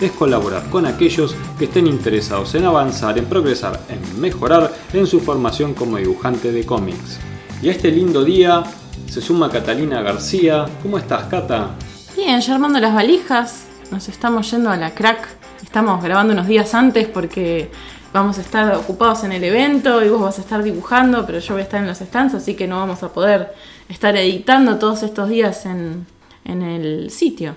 [0.00, 5.20] es colaborar con aquellos que estén interesados en avanzar, en progresar, en mejorar en su
[5.20, 7.18] formación como dibujante de cómics.
[7.62, 8.62] Y a este lindo día
[9.08, 10.66] se suma Catalina García.
[10.82, 11.70] ¿Cómo estás, Cata?
[12.14, 13.64] Bien, ya armando las valijas.
[13.90, 15.26] Nos estamos yendo a la crack.
[15.62, 17.70] Estamos grabando unos días antes porque
[18.12, 21.54] vamos a estar ocupados en el evento y vos vas a estar dibujando, pero yo
[21.54, 23.54] voy a estar en los stands, así que no vamos a poder
[23.88, 26.06] estar editando todos estos días en,
[26.44, 27.56] en el sitio.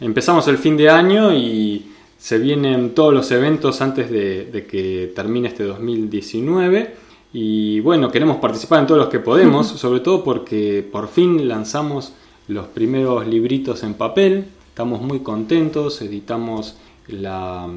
[0.00, 5.12] Empezamos el fin de año y se vienen todos los eventos antes de, de que
[5.14, 6.94] termine este 2019.
[7.32, 12.12] Y bueno, queremos participar en todos los que podemos, sobre todo porque por fin lanzamos
[12.48, 14.46] los primeros libritos en papel.
[14.68, 16.76] Estamos muy contentos, editamos
[17.08, 17.68] la,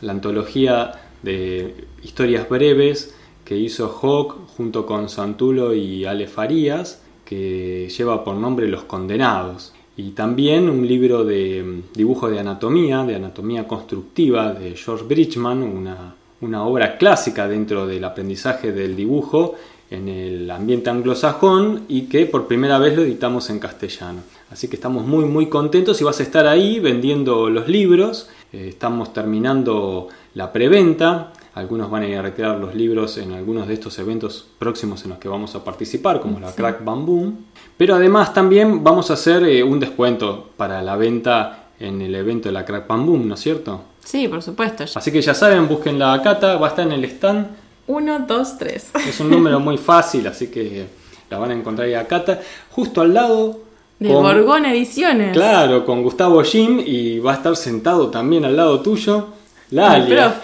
[0.00, 7.88] la antología de historias breves que hizo Hawk junto con Santulo y Ale Farías, que
[7.96, 9.72] lleva por nombre Los Condenados.
[9.96, 16.14] Y también un libro de dibujo de anatomía, de anatomía constructiva de George Bridgman, una,
[16.40, 19.54] una obra clásica dentro del aprendizaje del dibujo
[19.90, 24.20] en el ambiente anglosajón y que por primera vez lo editamos en castellano.
[24.50, 28.28] Así que estamos muy muy contentos y vas a estar ahí vendiendo los libros.
[28.52, 31.32] Eh, estamos terminando la preventa.
[31.54, 35.10] Algunos van a ir a retirar los libros en algunos de estos eventos próximos en
[35.10, 37.32] los que vamos a participar, como la Crack Bamboo.
[37.76, 42.48] Pero además también vamos a hacer eh, un descuento para la venta en el evento
[42.48, 43.82] de la Crack Bamboo, ¿no es cierto?
[44.04, 44.84] Sí, por supuesto.
[44.94, 47.46] Así que ya saben, busquen la Cata, va a estar en el stand.
[47.86, 48.90] 1, 2, 3.
[49.08, 50.86] Es un número muy fácil, así que
[51.30, 52.40] la van a encontrar ahí a Cata.
[52.70, 53.60] Justo al lado.
[53.98, 55.32] De Borgón Ediciones.
[55.32, 59.28] Claro, con Gustavo Jim y va a estar sentado también al lado tuyo.
[59.70, 60.40] Lalia.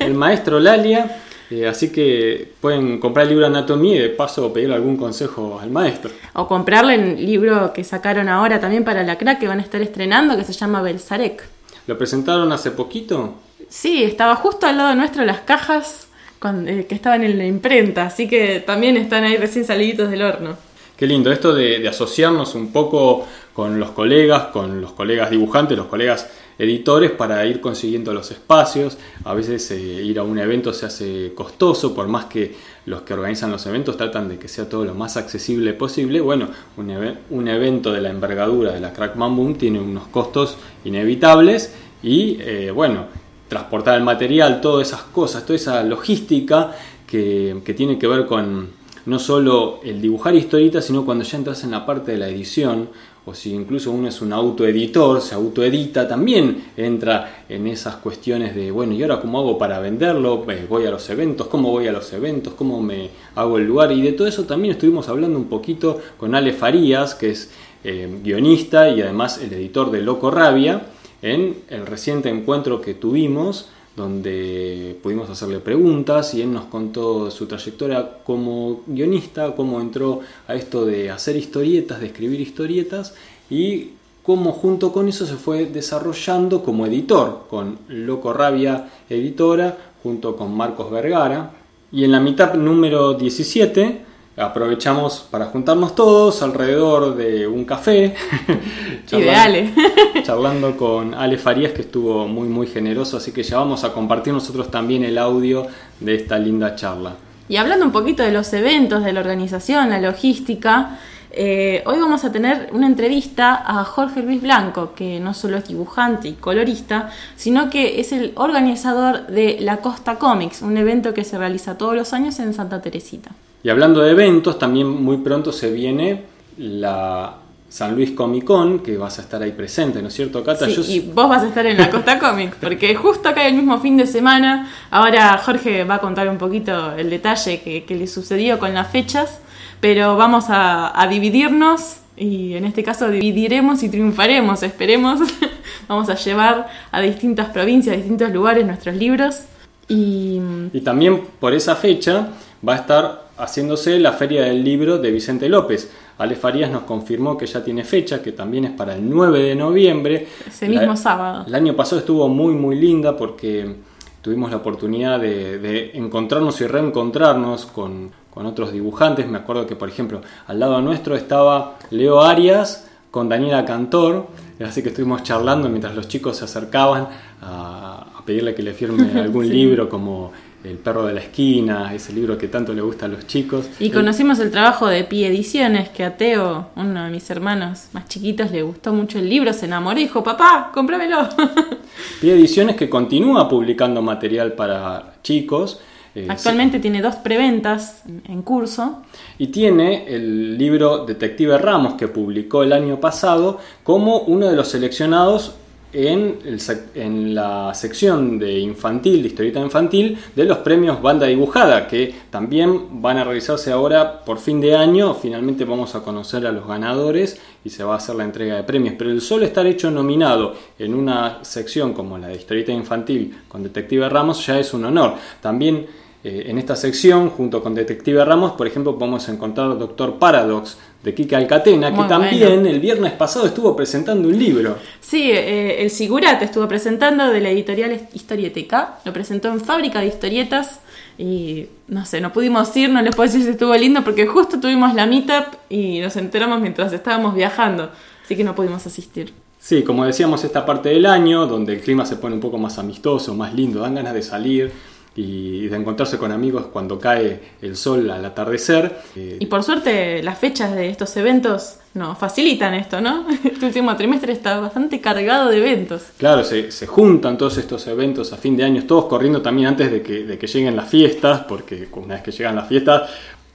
[0.00, 1.18] El, el maestro Lalia.
[1.52, 5.70] Eh, así que pueden comprar el libro anatomía y de paso pedirle algún consejo al
[5.70, 6.10] maestro.
[6.32, 9.82] O comprarle el libro que sacaron ahora también para la crack que van a estar
[9.82, 11.44] estrenando que se llama Belsarek.
[11.86, 13.34] ¿Lo presentaron hace poquito?
[13.68, 16.06] Sí, estaba justo al lado nuestro las cajas
[16.38, 20.22] con, eh, que estaban en la imprenta, así que también están ahí recién saliditos del
[20.22, 20.56] horno.
[21.02, 25.88] Qué lindo esto de, asociarnos un poco con los colegas, con los colegas dibujantes, los
[25.88, 26.30] colegas
[26.60, 28.98] editores para ir consiguiendo los espacios.
[29.24, 32.54] A veces eh, ir a un evento se hace costoso, por más que
[32.86, 36.20] los que organizan los eventos tratan de que sea todo lo más accesible posible.
[36.20, 40.06] Bueno, un, ev un evento de la envergadura de la Crack Man Boom tiene unos
[40.06, 43.06] costos inevitables y eh, bueno,
[43.48, 46.76] transportar el material, todas esas cosas, toda esa logística
[47.08, 51.72] que tiene que ver con no solo el dibujar historietas, sino cuando ya entras en
[51.72, 52.88] la parte de la edición,
[53.24, 58.72] o si incluso uno es un autoeditor, se autoedita, también entra en esas cuestiones de,
[58.72, 60.44] bueno, ¿y ahora cómo hago para venderlo?
[60.50, 62.54] Eh, voy a los eventos, ¿cómo voy a los eventos?
[62.54, 63.92] ¿Cómo me hago el lugar?
[63.92, 67.50] Y de todo eso también estuvimos hablando un poquito con Ale Farías, que es
[67.84, 70.86] eh, guionista y además el editor de Loco Rabia,
[71.22, 77.46] en el reciente encuentro que tuvimos donde pudimos hacerle preguntas y él nos contó su
[77.46, 83.14] trayectoria como guionista, cómo entró a esto de hacer historietas, de escribir historietas
[83.50, 83.90] y
[84.22, 90.56] cómo junto con eso se fue desarrollando como editor, con Loco Rabia Editora, junto con
[90.56, 91.52] Marcos Vergara.
[91.90, 98.14] Y en la mitad número 17 aprovechamos para juntarnos todos alrededor de un café.
[99.12, 99.72] Ideal.
[100.22, 103.18] charlando con Ale Farías, que estuvo muy, muy generoso.
[103.18, 105.66] Así que ya vamos a compartir nosotros también el audio
[106.00, 107.14] de esta linda charla.
[107.48, 110.98] Y hablando un poquito de los eventos, de la organización, la logística.
[111.34, 115.66] Eh, hoy vamos a tener una entrevista a Jorge Luis Blanco, que no solo es
[115.66, 121.24] dibujante y colorista, sino que es el organizador de La Costa Comics, un evento que
[121.24, 123.30] se realiza todos los años en Santa Teresita.
[123.62, 126.24] Y hablando de eventos, también muy pronto se viene
[126.58, 127.36] la
[127.68, 130.66] San Luis Comic Con, que vas a estar ahí presente, ¿no es cierto, Cata?
[130.66, 130.82] Sí, Yo...
[130.82, 133.96] y vos vas a estar en la Costa Comics, porque justo acá el mismo fin
[133.96, 138.58] de semana, ahora Jorge va a contar un poquito el detalle que, que le sucedió
[138.58, 139.40] con las fechas,
[139.80, 145.20] pero vamos a, a, dividirnos y en este caso dividiremos y triunfaremos, esperemos.
[145.88, 149.42] vamos a llevar a distintas provincias, a distintos lugares nuestros libros.
[149.88, 150.40] Y...
[150.72, 152.28] y también por esa fecha
[152.66, 155.90] va a estar haciéndose la Feria del Libro de Vicente López.
[156.18, 159.54] Ale Farías nos confirmó que ya tiene fecha, que también es para el 9 de
[159.54, 160.26] noviembre.
[160.46, 161.44] Ese mismo sábado.
[161.46, 163.76] El año pasado estuvo muy, muy linda porque
[164.20, 169.26] tuvimos la oportunidad de, encontrarnos y reencontrarnos con, con, otros dibujantes.
[169.26, 174.26] Me acuerdo que, por ejemplo, al lado nuestro estaba Leo Arias con Daniela Cantor,
[174.64, 177.08] así que estuvimos charlando mientras los chicos se acercaban
[177.42, 180.32] a, a pedirle que le firme algún libro como
[180.64, 183.68] el perro de la esquina, ese libro que tanto le gusta a los chicos.
[183.80, 188.08] Y conocimos el trabajo de Pi Ediciones, que a Teo, uno de mis hermanos más
[188.08, 191.28] chiquitos, le gustó mucho el libro, se enamoró y dijo, papá, cómpramelo.
[192.20, 195.80] Pi Ediciones que continúa publicando material para chicos.
[196.14, 199.02] Eh, Actualmente tiene dos preventas en curso.
[199.38, 204.68] Y tiene el libro Detective Ramos que publicó el año pasado como uno de los
[204.68, 205.54] seleccionados
[205.92, 213.02] en, la sección de infantil, de historieta infantil, de los premios Banda Dibujada, que también
[213.02, 215.14] van a realizarse ahora por fin de año.
[215.14, 218.64] Finalmente vamos a conocer a los ganadores y se va a hacer la entrega de
[218.64, 218.94] premios.
[218.96, 223.62] Pero el solo estar hecho nominado en una sección como la de historieta infantil con
[223.62, 225.14] Detective Ramos ya es un honor.
[225.40, 225.86] También
[226.24, 231.14] eh, en esta sección, junto con Detective Ramos, por ejemplo, podemos encontrar Doctor Paradox de
[231.14, 234.76] Kika Alcatena, que también el viernes pasado estuvo presentando un libro.
[235.00, 240.06] Sí, eh, el Sigurat estuvo presentando de la editorial Historieteca, lo presentó en Fábrica de
[240.06, 240.78] Historietas
[241.18, 244.60] y no sé, no pudimos ir, no les puedo decir si estuvo lindo porque justo
[244.60, 247.90] tuvimos la meetup y nos enteramos mientras estábamos viajando,
[248.24, 249.34] así que no pudimos asistir.
[249.58, 252.78] Sí, como decíamos, esta parte del año, donde el clima se pone un poco más
[252.78, 254.72] amistoso, más lindo, dan ganas de salir
[255.14, 259.00] y de encontrarse con amigos cuando cae el sol al atardecer.
[259.14, 263.26] Y por suerte las fechas de estos eventos nos facilitan esto, ¿no?
[263.44, 266.02] Este último trimestre está bastante cargado de eventos.
[266.16, 269.90] Claro, se, se juntan todos estos eventos a fin de año, todos corriendo también antes
[269.90, 273.10] de que, de que lleguen las fiestas, porque una vez que llegan las fiestas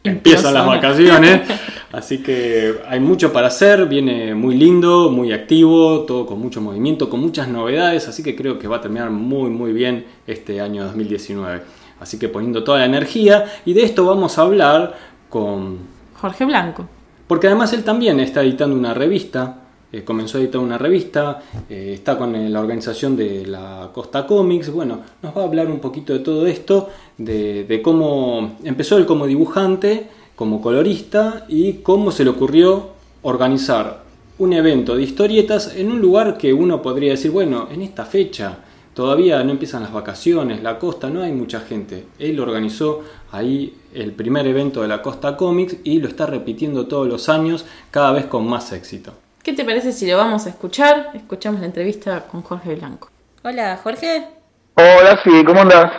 [0.07, 1.41] empiezan las vacaciones,
[1.91, 7.09] así que hay mucho para hacer, viene muy lindo, muy activo, todo con mucho movimiento,
[7.09, 10.83] con muchas novedades, así que creo que va a terminar muy muy bien este año
[10.83, 11.61] 2019.
[11.99, 14.95] Así que poniendo toda la energía y de esto vamos a hablar
[15.29, 15.79] con
[16.13, 16.87] Jorge Blanco.
[17.27, 21.91] Porque además él también está editando una revista eh, comenzó a editar una revista, eh,
[21.93, 25.79] está con eh, la organización de la Costa Comics, bueno, nos va a hablar un
[25.79, 32.25] poquito de todo esto, de, cómo empezó él como dibujante, como colorista y cómo se
[32.25, 32.89] le ocurrió
[33.21, 34.03] organizar
[34.39, 38.57] un evento de historietas en un lugar que uno podría decir, bueno, en esta fecha
[38.93, 42.07] todavía no empiezan las vacaciones, la costa, no hay mucha gente.
[42.19, 47.07] Él organizó ahí el primer evento de la Costa Comics y lo está repitiendo todos
[47.07, 49.13] los años, cada vez con más éxito.
[49.47, 51.11] ¿Qué te parece si lo vamos a escuchar?
[51.13, 53.09] Escuchamos la entrevista con Jorge Blanco.
[53.45, 54.27] Hola, Jorge.
[54.73, 55.89] Hola, sí, ¿cómo andas?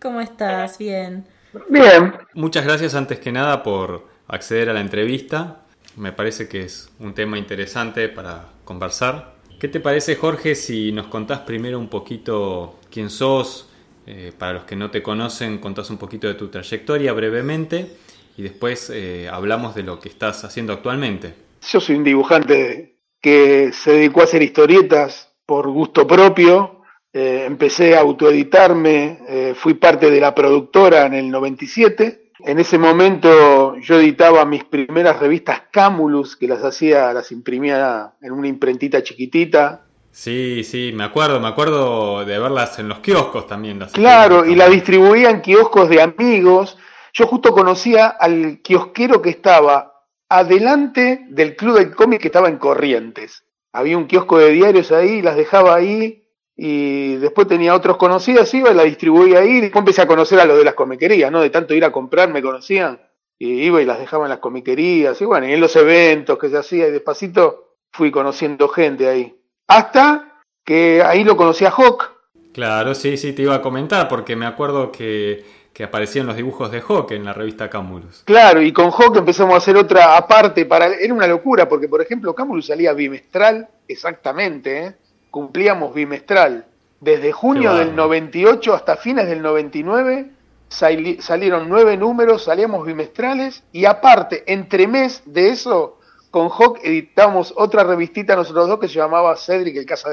[0.00, 0.78] ¿Cómo estás?
[0.78, 1.26] Bien.
[1.68, 2.14] Bien.
[2.34, 5.62] Muchas gracias antes que nada por acceder a la entrevista.
[5.96, 9.34] Me parece que es un tema interesante para conversar.
[9.58, 13.68] ¿Qué te parece, Jorge, si nos contás primero un poquito quién sos?
[14.06, 17.96] Eh, para los que no te conocen, contás un poquito de tu trayectoria brevemente
[18.36, 21.50] y después eh, hablamos de lo que estás haciendo actualmente.
[21.68, 26.82] Yo soy un dibujante que se dedicó a hacer historietas por gusto propio.
[27.12, 32.32] Eh, empecé a autoeditarme, eh, fui parte de la productora en el 97.
[32.40, 38.32] En ese momento yo editaba mis primeras revistas Camulus, que las hacía, las imprimía en
[38.32, 39.84] una imprentita chiquitita.
[40.10, 43.78] Sí, sí, me acuerdo, me acuerdo de verlas en los kioscos también.
[43.92, 46.76] claro, y la distribuía en kioscos de amigos.
[47.14, 49.91] Yo justo conocía al kiosquero que estaba
[50.38, 53.44] adelante del club del cómic que estaba en Corrientes.
[53.72, 56.24] Había un kiosco de diarios ahí, las dejaba ahí
[56.56, 59.60] y después tenía otros conocidos, iba y la distribuía ahí.
[59.60, 61.40] Después empecé a conocer a los de las comiquerías, ¿no?
[61.40, 63.00] De tanto ir a comprar me conocían
[63.38, 66.48] y iba y las dejaba en las comiquerías y bueno, y en los eventos que
[66.48, 69.34] se hacía y despacito fui conociendo gente ahí.
[69.68, 72.10] Hasta que ahí lo conocí a Hawk.
[72.52, 76.70] Claro, sí, sí, te iba a comentar porque me acuerdo que que aparecían los dibujos
[76.70, 78.22] de Hawk en la revista Camulus.
[78.24, 82.02] Claro, y con Hawk empezamos a hacer otra aparte para era una locura porque por
[82.02, 84.96] ejemplo Camulus salía bimestral exactamente, ¿eh?
[85.30, 86.66] cumplíamos bimestral.
[87.00, 90.30] Desde junio del 98 hasta fines del 99
[90.68, 95.98] salieron nueve números, salíamos bimestrales y aparte, entre mes de eso,
[96.30, 100.08] con Hawk editamos otra revistita nosotros dos que se llamaba Cedric el Casa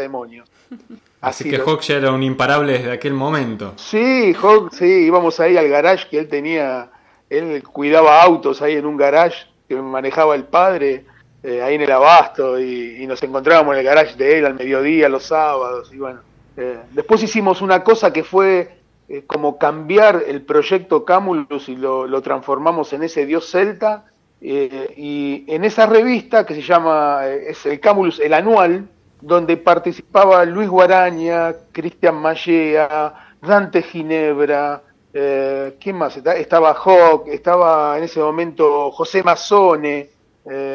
[1.22, 3.74] Así, que Hawk ya era un imparable desde aquel momento.
[3.76, 6.90] Sí, Hawk, sí, íbamos ahí al garage que él tenía,
[7.30, 11.06] él cuidaba autos ahí en un garage que manejaba el padre,
[11.44, 15.10] eh, ahí en el abasto, y, nos encontrábamos en el garage de él al mediodía,
[15.10, 16.22] los sábados, y bueno.
[16.58, 22.06] Eh, después hicimos una cosa que fue eh, como cambiar el proyecto Camulus y lo,
[22.06, 24.06] lo transformamos en ese dios celta,
[24.42, 28.88] eh, y en esa revista que se llama, es el Camulus, el anual,
[29.22, 34.82] donde participaba Luis Guaraña, Cristian Mallea, Dante Ginebra,
[35.14, 36.18] eh, ¿quién más?
[36.18, 40.10] Estaba Hawk, estaba en ese momento José Mazzone,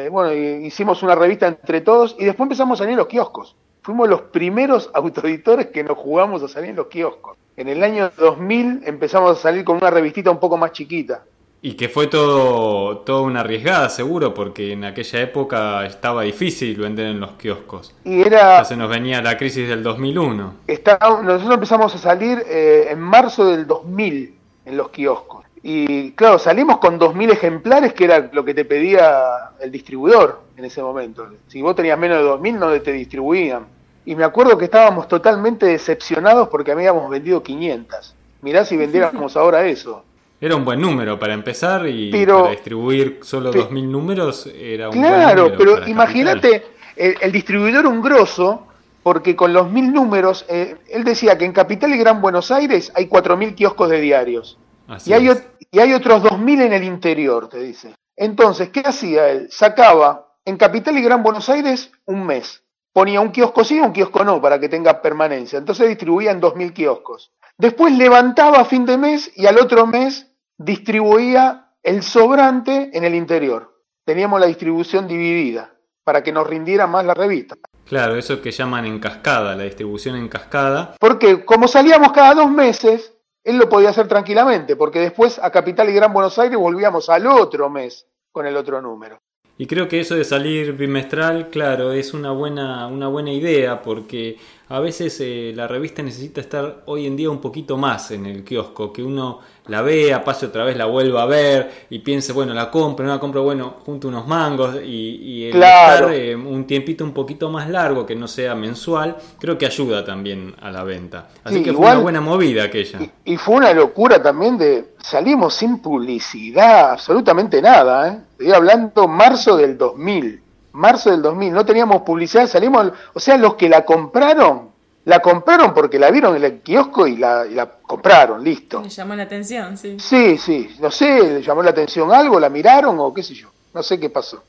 [0.09, 3.55] bueno, hicimos una revista entre todos y después empezamos a salir en los kioscos.
[3.81, 7.37] Fuimos los primeros autoeditores que nos jugamos a salir en los kioscos.
[7.55, 11.23] En el año 2000 empezamos a salir con una revistita un poco más chiquita.
[11.65, 17.07] Y que fue todo, todo una arriesgada, seguro, porque en aquella época estaba difícil vender
[17.07, 17.95] en los kioscos.
[18.03, 18.63] Y era.
[18.63, 20.57] se nos venía la crisis del 2001.
[20.67, 25.43] Está, nosotros empezamos a salir eh, en marzo del 2000 en los kioscos.
[25.63, 30.65] Y claro, salimos con 2.000 ejemplares, que era lo que te pedía el distribuidor en
[30.65, 31.27] ese momento.
[31.47, 33.65] Si vos tenías menos de 2.000, no te distribuían.
[34.05, 38.13] Y me acuerdo que estábamos totalmente decepcionados porque habíamos vendido 500.
[38.43, 40.03] Mirá si vendiéramos ahora eso.
[40.39, 45.43] Era un buen número para empezar y para distribuir solo 2.000 números era un claro,
[45.43, 45.57] buen número.
[45.57, 46.63] pero imagínate
[46.95, 48.67] el, distribuidor un grosso,
[49.03, 52.91] porque con los 1.000 números, eh, él decía que en Capital y Gran Buenos Aires
[52.95, 54.57] hay 4.000 kioscos de diarios.
[55.05, 55.29] y, hay,
[55.71, 57.95] y hay otros 2.000 en el interior, te dice.
[58.15, 59.47] Entonces, ¿qué hacía él?
[59.51, 62.63] Sacaba en Capital y Gran Buenos Aires un mes.
[62.93, 65.59] Ponía un kiosco sí, un kiosco no, para que tenga permanencia.
[65.59, 67.31] Entonces distribuía en 2.000 kioscos.
[67.57, 73.15] Después levantaba a fin de mes y al otro mes distribuía el sobrante en el
[73.15, 73.81] interior.
[74.03, 77.55] Teníamos la distribución dividida para que nos rindiera más la revista.
[77.85, 80.95] Claro, eso que llaman en cascada, la distribución en cascada.
[80.99, 85.89] Porque como salíamos cada dos meses, él lo podía hacer tranquilamente, porque después a Capital
[85.89, 89.19] y Gran Buenos Aires volvíamos al otro mes con el otro número.
[89.57, 94.37] Y creo que eso de salir bimestral, claro, es una buena, una buena idea porque
[94.67, 98.43] a veces eh, la revista necesita estar hoy en día un poquito más en el
[98.43, 102.53] kiosco, que uno la vea, pase otra vez, la vuelva a ver y piense, bueno,
[102.53, 107.03] la compro, no la compro, bueno, junto unos mangos y, el estar eh, un tiempito
[107.03, 111.29] un poquito más largo, que no sea mensual, creo que ayuda también a la venta.
[111.43, 112.99] Así que fue una buena movida aquella.
[113.23, 118.19] Y, fue una locura también de salimos sin publicidad, absolutamente nada, ¿eh?
[118.31, 120.44] Estoy hablando marzo del 2000
[120.75, 124.69] marzo del 2000, no teníamos publicidad, salimos, o sea, los que la compraron,
[125.05, 127.45] la compraron porque la vieron en el kiosco y la,
[127.81, 128.81] compraron, listo.
[128.81, 129.97] Le llamó la atención, sí.
[129.99, 133.49] Sí, sí, no sé, le llamó la atención algo, la miraron o qué sé yo,
[133.73, 134.43] no sé qué pasó.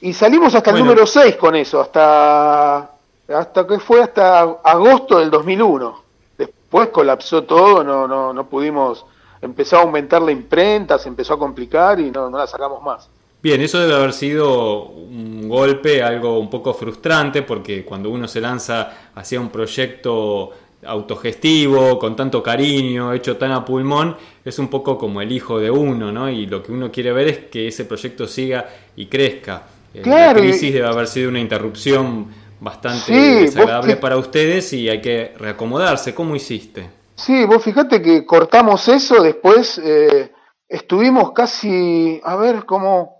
[0.00, 2.90] Y salimos hasta el número 6 con eso, hasta,
[3.28, 6.02] hasta que fue hasta agosto del 2001.
[6.38, 9.04] Después colapsó todo, no, no, no pudimos,
[9.40, 13.08] empezó a aumentar la imprenta, se empezó a complicar y no, no la sacamos más.
[13.46, 18.40] Bien, eso debe haber sido un golpe, algo un poco frustrante, porque cuando uno se
[18.40, 20.50] lanza hacia un proyecto
[20.84, 25.70] autogestivo, con tanto cariño, hecho tan a pulmón, es un poco como el hijo de
[25.70, 26.28] uno, ¿no?
[26.28, 29.62] Y lo que uno quiere ver es que ese proyecto siga y crezca.
[29.94, 32.26] Eh, la crisis debe haber sido una interrupción
[32.58, 36.16] bastante desagradable para ustedes y hay que reacomodarse.
[36.16, 36.90] ¿Cómo hiciste?
[37.14, 40.32] Sí, vos fíjate que cortamos eso, después eh,
[40.68, 43.15] estuvimos casi, a ver, cómo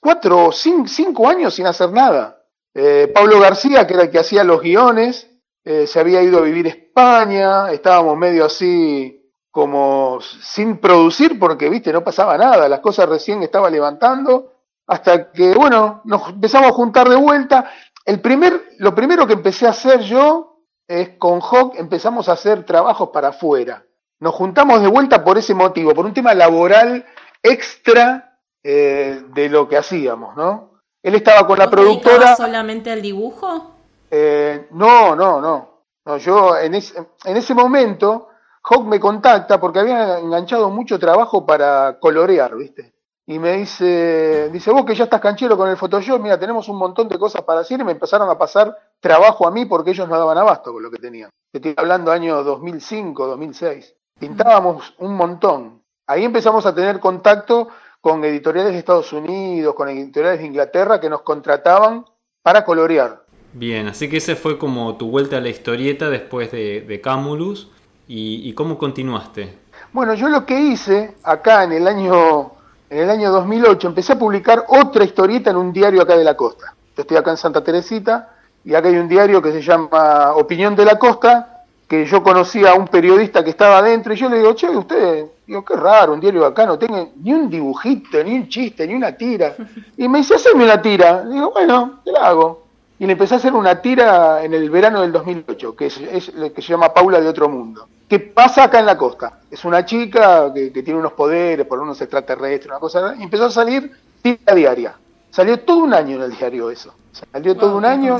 [0.00, 2.42] cuatro, cinco, cinco años sin hacer nada.
[2.74, 5.30] Eh, Pablo García, que era el que hacía los guiones,
[5.64, 11.70] eh, se había ido a vivir a España, estábamos medio así como sin producir porque,
[11.70, 14.52] viste, no pasaba nada, las cosas recién estaban levantando,
[14.86, 17.70] hasta que, bueno, nos empezamos a juntar de vuelta.
[18.04, 22.64] El primer, lo primero que empecé a hacer yo es con Hawk empezamos a hacer
[22.64, 23.84] trabajos para afuera.
[24.20, 27.04] Nos juntamos de vuelta por ese motivo, por un tema laboral
[27.42, 28.25] extra
[28.68, 30.70] eh, de lo que hacíamos, ¿no?
[31.00, 32.34] Él estaba con la productora.
[32.34, 33.76] solamente al dibujo?
[34.10, 36.16] Eh, no, no, no, no.
[36.16, 38.28] yo en, en ese momento,
[38.64, 42.92] Hawk me contacta porque había enganchado mucho trabajo para colorear, ¿viste?
[43.24, 46.76] Y me dice, dice, vos que ya estás canchero con el Photoshop, mira, tenemos un
[46.76, 50.08] montón de cosas para hacer y me empezaron a pasar trabajo a mí porque ellos
[50.08, 51.30] no daban abasto con lo que tenían.
[51.52, 53.94] Estoy hablando año 2005, 2006.
[54.18, 55.82] Pintábamos un montón.
[56.08, 57.68] Ahí empezamos a tener contacto
[58.00, 62.04] con editoriales de Estados Unidos, con editoriales de Inglaterra que nos contrataban
[62.42, 63.24] para colorear.
[63.52, 67.70] Bien, así que ese fue como tu vuelta a la historieta después de, Camulus.
[68.08, 69.58] ¿Y, cómo continuaste?
[69.92, 72.52] Bueno, yo lo que hice acá en el año
[72.88, 76.36] en el año 2008 empecé a publicar otra historieta en un diario acá de la
[76.36, 76.74] costa.
[76.96, 80.76] Yo estoy acá en Santa Teresita y acá hay un diario que se llama Opinión
[80.76, 84.38] de la Costa que yo conocía a un periodista que estaba adentro y yo le
[84.38, 88.34] digo, che, usted, digo, qué raro, un diario acá no tiene ni un dibujito, ni
[88.34, 89.54] un chiste, ni una tira.
[89.96, 91.24] Y me dice, haceme una tira.
[91.24, 92.66] digo, bueno, te la hago.
[92.98, 96.52] Y le empecé a hacer una tira en el verano del 2008, que es, lo
[96.52, 97.86] que se llama Paula de Otro Mundo.
[98.08, 99.40] ¿Qué pasa acá en la costa?
[99.50, 103.50] Es una chica que, tiene unos poderes por unos extraterrestres, una cosa, y empezó a
[103.50, 104.94] salir tira diaria.
[105.30, 106.94] Salió todo un año en el diario eso.
[107.32, 108.16] Salió todo un año.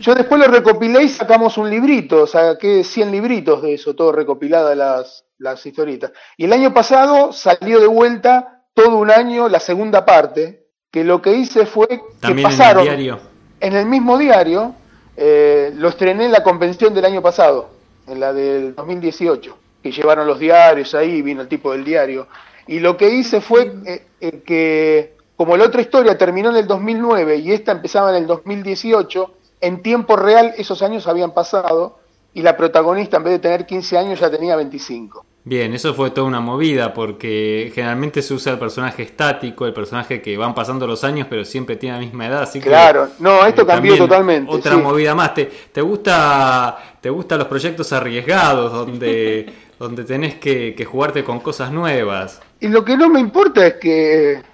[0.00, 4.74] Yo después lo recopilé y sacamos un librito, saqué 100 libritos de eso, todo recopilada
[4.74, 6.12] las, las historietas.
[6.36, 11.22] Y el año pasado salió de vuelta todo un año la segunda parte, que lo
[11.22, 11.86] que hice fue
[12.20, 13.20] que pasaron en el, diario?
[13.60, 14.74] en el mismo diario,
[15.16, 17.70] eh, lo estrené en la convención del año pasado,
[18.06, 22.26] en la del 2018, que llevaron los diarios ahí, vino el tipo del diario.
[22.66, 26.68] Y lo que hice fue eh, eh, que, como la otra historia terminó en el
[26.68, 31.98] 2009 y esta empezaba en el 2018, en tiempo real esos años habían pasado
[32.32, 35.26] y la protagonista en vez de tener 15 años ya tenía 25.
[35.42, 40.22] Bien, eso fue toda una movida porque generalmente se usa el personaje estático, el personaje
[40.22, 42.42] que van pasando los años pero siempre tiene la misma edad.
[42.42, 44.48] Así claro, no, esto cambió totalmente.
[44.48, 45.34] Otra movida más.
[45.34, 51.72] ¿Te, te, gusta, ¿Te gustan los proyectos arriesgados donde, donde tenés que, jugarte con cosas
[51.72, 52.40] nuevas?
[52.60, 54.51] Y lo que no me importa es que,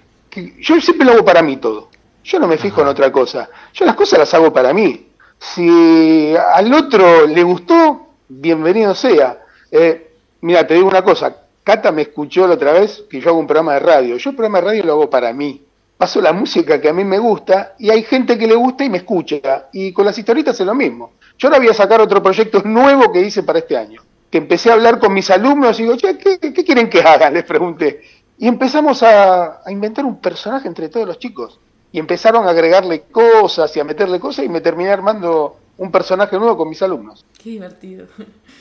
[0.61, 1.89] yo siempre lo hago para mí todo.
[2.25, 3.49] Yo no me fijo en otra cosa.
[3.73, 5.09] Yo las cosas las hago para mí.
[5.39, 9.39] Si al otro le gustó, bienvenido sea.
[9.71, 10.09] Eh,
[10.41, 13.47] Mira, te digo una cosa, Cata me escuchó la otra vez que yo hago un
[13.47, 14.17] programa de radio.
[14.17, 15.63] Yo el programa de radio lo hago para mí.
[15.97, 18.89] Paso la música que a mí me gusta y hay gente que le gusta y
[18.89, 19.69] me escucha.
[19.73, 21.15] Y con las historietas es lo mismo.
[21.37, 24.01] Yo ahora voy a sacar otro proyecto nuevo que hice para este año.
[24.31, 27.35] Que empecé a hablar con mis alumnos y digo, ¿qué, qué quieren que hagan?
[27.35, 28.01] Les pregunté.
[28.39, 31.59] Y empezamos a, a inventar un personaje entre todos los chicos.
[31.91, 36.39] Y empezaron a agregarle cosas y a meterle cosas y me terminé armando un personaje
[36.39, 37.25] nuevo con mis alumnos.
[37.43, 38.07] Qué divertido.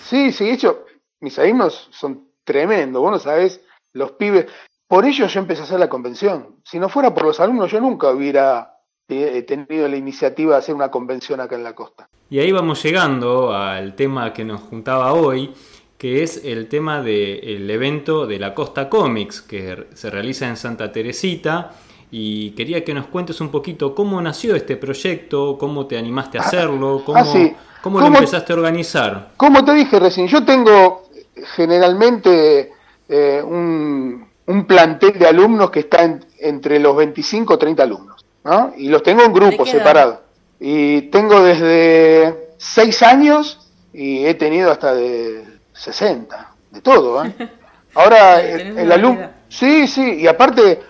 [0.03, 0.85] Sí, sí, hecho,
[1.19, 3.61] mis alumnos son tremendos, vos no sabés,
[3.93, 4.45] los pibes.
[4.87, 6.55] Por ello yo empecé a hacer la convención.
[6.63, 8.77] Si no fuera por los alumnos, yo nunca hubiera
[9.09, 12.07] eh, tenido la iniciativa de hacer una convención acá en la costa.
[12.29, 15.53] Y ahí vamos llegando al tema que nos juntaba hoy,
[15.97, 20.91] que es el tema del evento de la Costa Comics, que se realiza en Santa
[20.91, 21.71] Teresita.
[22.09, 26.41] Y quería que nos cuentes un poquito cómo nació este proyecto, cómo te animaste a
[26.41, 27.49] ah, hacerlo, cómo, ah,
[27.81, 29.31] cómo lo empezaste a organizar.
[29.35, 31.09] Como te dije recién, yo tengo
[31.55, 32.71] generalmente
[33.09, 34.25] eh, un,
[34.65, 38.73] plantel de alumnos que está entre los 25 o 30 alumnos, ¿no?
[38.77, 40.19] Y los tengo en grupos separados.
[40.59, 47.33] Y tengo desde 6 años y he tenido hasta de 60, de todo, ¿eh?
[47.93, 49.29] Ahora el, alumno...
[49.49, 50.81] Sí, sí, y aparte,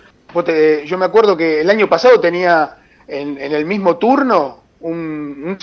[0.84, 5.56] yo me acuerdo que el año pasado tenía en, el mismo turno un,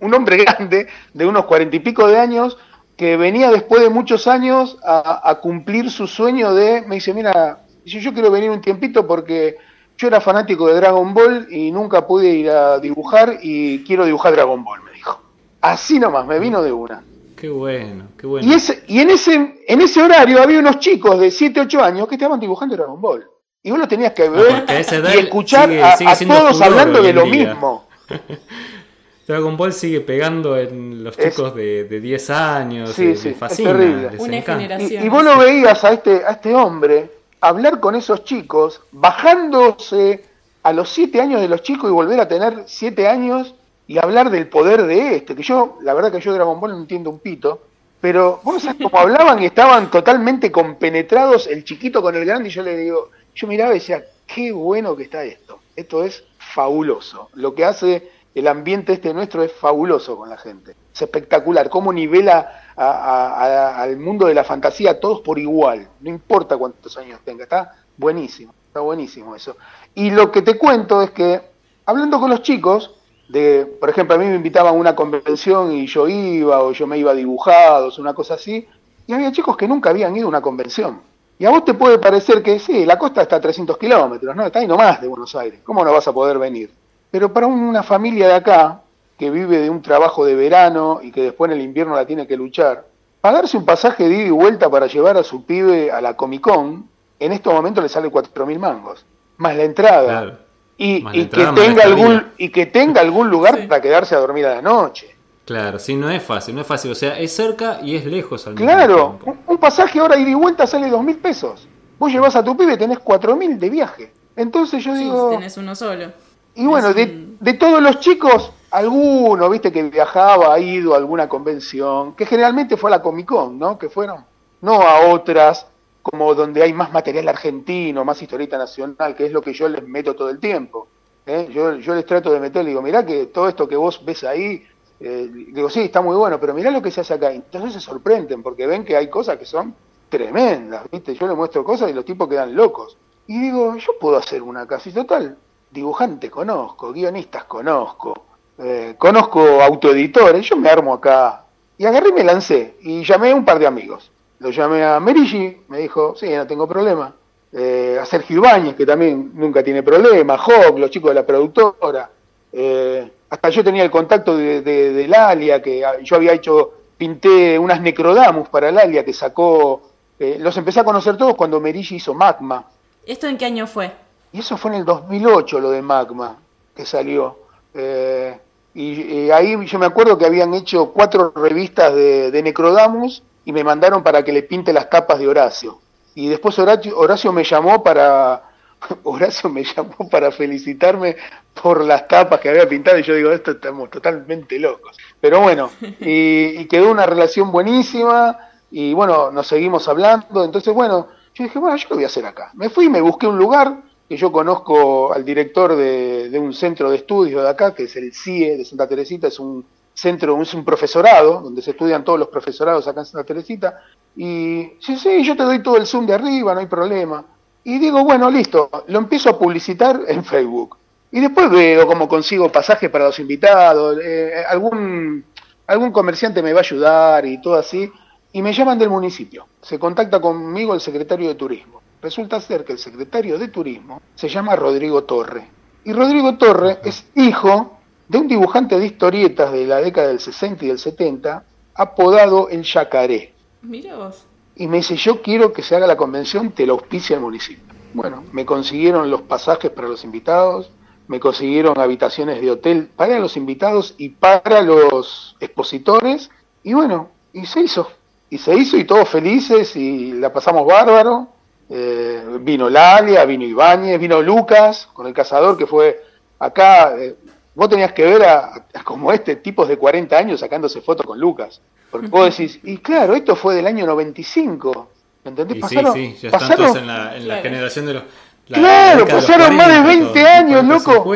[0.00, 2.56] un, hombre grande de unos cuarenta y pico de años
[2.96, 8.12] que venía después de muchos años a, cumplir su sueño de, me dice, mira, yo
[8.14, 9.56] quiero venir un tiempito porque
[9.98, 14.32] yo era fanático de Dragon Ball y nunca pude ir a dibujar y quiero dibujar
[14.32, 15.20] Dragon Ball, me dijo.
[15.60, 17.02] Así nomás, me vino de una.
[17.36, 18.48] Qué bueno, qué bueno.
[18.48, 22.08] Y, ese, y en, ese, en ese horario había unos chicos de 7, 8 años
[22.08, 23.26] que estaban dibujando Dragon Ball.
[23.62, 27.88] Y vos lo tenías que ver y escuchar a, todos hablando de lo mismo.
[29.26, 33.72] Dragon Ball sigue pegando en los chicos de, de, 10 años, sí, sí, fascina,
[34.18, 35.04] Una generación.
[35.04, 40.24] Y, vos lo veías a este, a este hombre hablar con esos chicos, bajándose
[40.62, 43.54] a los 7 años de los chicos y volver a tener 7 años
[43.86, 46.78] y hablar del poder de este, que yo, la verdad que yo Dragon Ball no
[46.78, 47.62] entiendo un pito,
[48.00, 52.52] pero vos sabés cómo hablaban y estaban totalmente compenetrados el chiquito con el grande y
[52.52, 57.30] yo le digo, yo miraba y decía, qué bueno que está esto, esto es fabuloso,
[57.34, 60.76] lo que hace el ambiente este nuestro es fabuloso con la gente.
[60.94, 66.98] Es espectacular, cómo nivela al mundo de la fantasía todos por igual, no importa cuántos
[66.98, 69.56] años tenga, está buenísimo, está buenísimo eso.
[69.94, 71.40] Y lo que te cuento es que,
[71.86, 72.95] hablando con los chicos,
[73.28, 76.86] de, por ejemplo, a mí me invitaban a una convención y yo iba, o yo
[76.86, 78.66] me iba dibujados, una cosa así,
[79.06, 81.00] y había chicos que nunca habían ido a una convención.
[81.38, 84.46] Y a vos te puede parecer que sí, la costa está a 300 kilómetros, ¿no?
[84.46, 85.60] Está ahí nomás de Buenos Aires.
[85.62, 86.70] ¿Cómo no vas a poder venir?
[87.10, 88.80] Pero para una familia de acá,
[89.18, 92.26] que vive de un trabajo de verano y que después en el invierno la tiene
[92.26, 92.84] que luchar,
[93.20, 96.42] pagarse un pasaje de ida y vuelta para llevar a su pibe a la Comic
[96.42, 99.04] Con, en estos momentos le sale cuatro mil mangos,
[99.38, 100.38] más la entrada.
[100.78, 104.62] Y, que tenga algún, y que tenga algún lugar para quedarse a dormir a la
[104.62, 105.16] noche.
[105.46, 106.90] Claro, sí, no es fácil, no es fácil.
[106.90, 110.66] O sea, es cerca y es lejos al Claro, un, pasaje ahora ida y vuelta
[110.66, 111.68] sale dos mil pesos.
[111.98, 114.12] Vos llevas a tu pibe y tenés cuatro mil de viaje.
[114.34, 115.30] Entonces yo digo...
[115.30, 116.12] tenés uno solo.
[116.56, 122.14] Y bueno, de, todos los chicos, alguno, viste, que viajaba, ha ido a alguna convención,
[122.14, 123.78] que generalmente fue a la Comic Con, ¿no?
[123.78, 124.24] Que fueron,
[124.62, 125.66] no a otras,
[126.08, 129.82] como donde hay más material argentino, más historieta nacional, que es lo que yo les
[129.88, 130.86] meto todo el tiempo.
[131.26, 131.48] ¿eh?
[131.52, 134.64] Yo, yo les trato de meter, digo, mirá que todo esto que vos ves ahí,
[135.00, 137.32] eh, digo, sí, está muy bueno, pero mirá lo que se hace acá.
[137.32, 139.74] Entonces se sorprenden, porque ven que hay cosas que son
[140.08, 141.12] tremendas, ¿viste?
[141.16, 142.96] Yo les muestro cosas y los tipos quedan locos.
[143.26, 145.36] Y digo, yo puedo hacer una casi total.
[145.72, 148.14] Dibujante conozco, guionistas conozco,
[148.58, 151.46] eh, conozco autoeditores, yo me armo acá.
[151.76, 154.12] Y agarré y me lancé y llamé a un par de amigos.
[154.38, 157.14] Lo llamé a Merigi, me dijo, sí, no tengo problema.
[157.52, 162.10] Eh, a Sergio Ibáñez, que también nunca tiene problema, Job, los chicos de la productora.
[162.52, 167.80] Eh, hasta yo tenía el contacto de, de, Lalia, que yo había hecho, pinté unas
[167.80, 169.82] necrodamus para Lalia, que sacó,
[170.18, 172.66] eh, los empecé a conocer todos cuando Merigi hizo Magma.
[173.06, 173.92] ¿Esto en qué año fue?
[174.32, 176.36] Y eso fue en el 2008 lo de Magma,
[176.74, 177.38] que salió.
[177.72, 178.38] Eh,
[178.74, 183.64] y, ahí yo me acuerdo que habían hecho cuatro revistas de, de Necrodamus y me
[183.64, 185.78] mandaron para que le pinte las tapas de Horacio.
[186.16, 188.42] Y después Horacio, Horacio me llamó para
[189.04, 191.16] Horacio me llamó para felicitarme
[191.62, 194.96] por las tapas que había pintado y yo digo, esto estamos totalmente locos.
[195.20, 198.36] Pero bueno, y, quedó una relación buenísima
[198.70, 200.44] y bueno, nos seguimos hablando.
[200.44, 202.50] Entonces, bueno, yo dije, bueno, yo lo voy a hacer acá.
[202.54, 206.90] Me fui, me busqué un lugar que yo conozco al director de, de un centro
[206.90, 209.64] de estudios de acá, que es el CIE de Santa Teresita, es un
[209.96, 213.82] centro, es un profesorado, donde se estudian todos los profesorados acá en Santa Teresita.
[214.14, 217.24] Y sí, sí, yo te doy todo el Zoom de arriba, no hay problema.
[217.64, 220.76] Y digo, bueno, listo, lo empiezo a publicitar en Facebook.
[221.10, 225.24] Y después veo cómo consigo pasajes para los invitados, eh, algún,
[225.66, 227.90] algún comerciante me va a ayudar y todo así.
[228.32, 229.46] Y me llaman del municipio.
[229.62, 231.80] Se contacta conmigo el secretario de Turismo.
[232.02, 235.48] Resulta ser que el secretario de Turismo se llama Rodrigo Torre.
[235.84, 237.75] Y Rodrigo Torre es hijo
[238.08, 242.62] de un dibujante de historietas de la década del 60 y del 70, apodado El
[242.62, 243.34] Yacaré.
[243.62, 247.14] Mira vos y me dice, yo quiero que se haga la convención, te la auspicia
[247.14, 247.62] el municipio.
[247.92, 250.70] Bueno, me consiguieron los pasajes para los invitados,
[251.08, 256.30] me consiguieron habitaciones de hotel para los invitados y para los expositores,
[256.62, 257.88] y bueno, y se hizo.
[258.28, 261.28] Y se hizo y todos felices y la pasamos bárbaro.
[261.68, 266.02] Eh, vino Lalia, vino Ibáñez, vino Lucas con el cazador que fue
[266.38, 266.96] acá.
[266.98, 267.14] Eh,
[267.56, 271.60] vos tenías que ver a, como este, tipos de 40 años sacándose fotos con Lucas.
[271.90, 274.90] Porque vos decís, y claro, esto fue del año 95.
[275.24, 275.58] ¿Entendés?
[275.58, 278.02] pasaron, sí, sí, ya están todos en la, en la generación de los.
[278.46, 281.12] claro, pasaron más de 20 años, loco.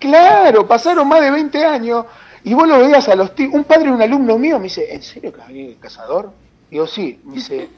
[0.00, 2.06] Claro, pasaron más de 20 años.
[2.44, 3.52] Y vos lo veías a los tíos.
[3.52, 6.32] Un padre de un alumno mío me dice, ¿en serio que el cazador?
[6.68, 7.20] Digo, sí.
[7.24, 7.68] Me dice,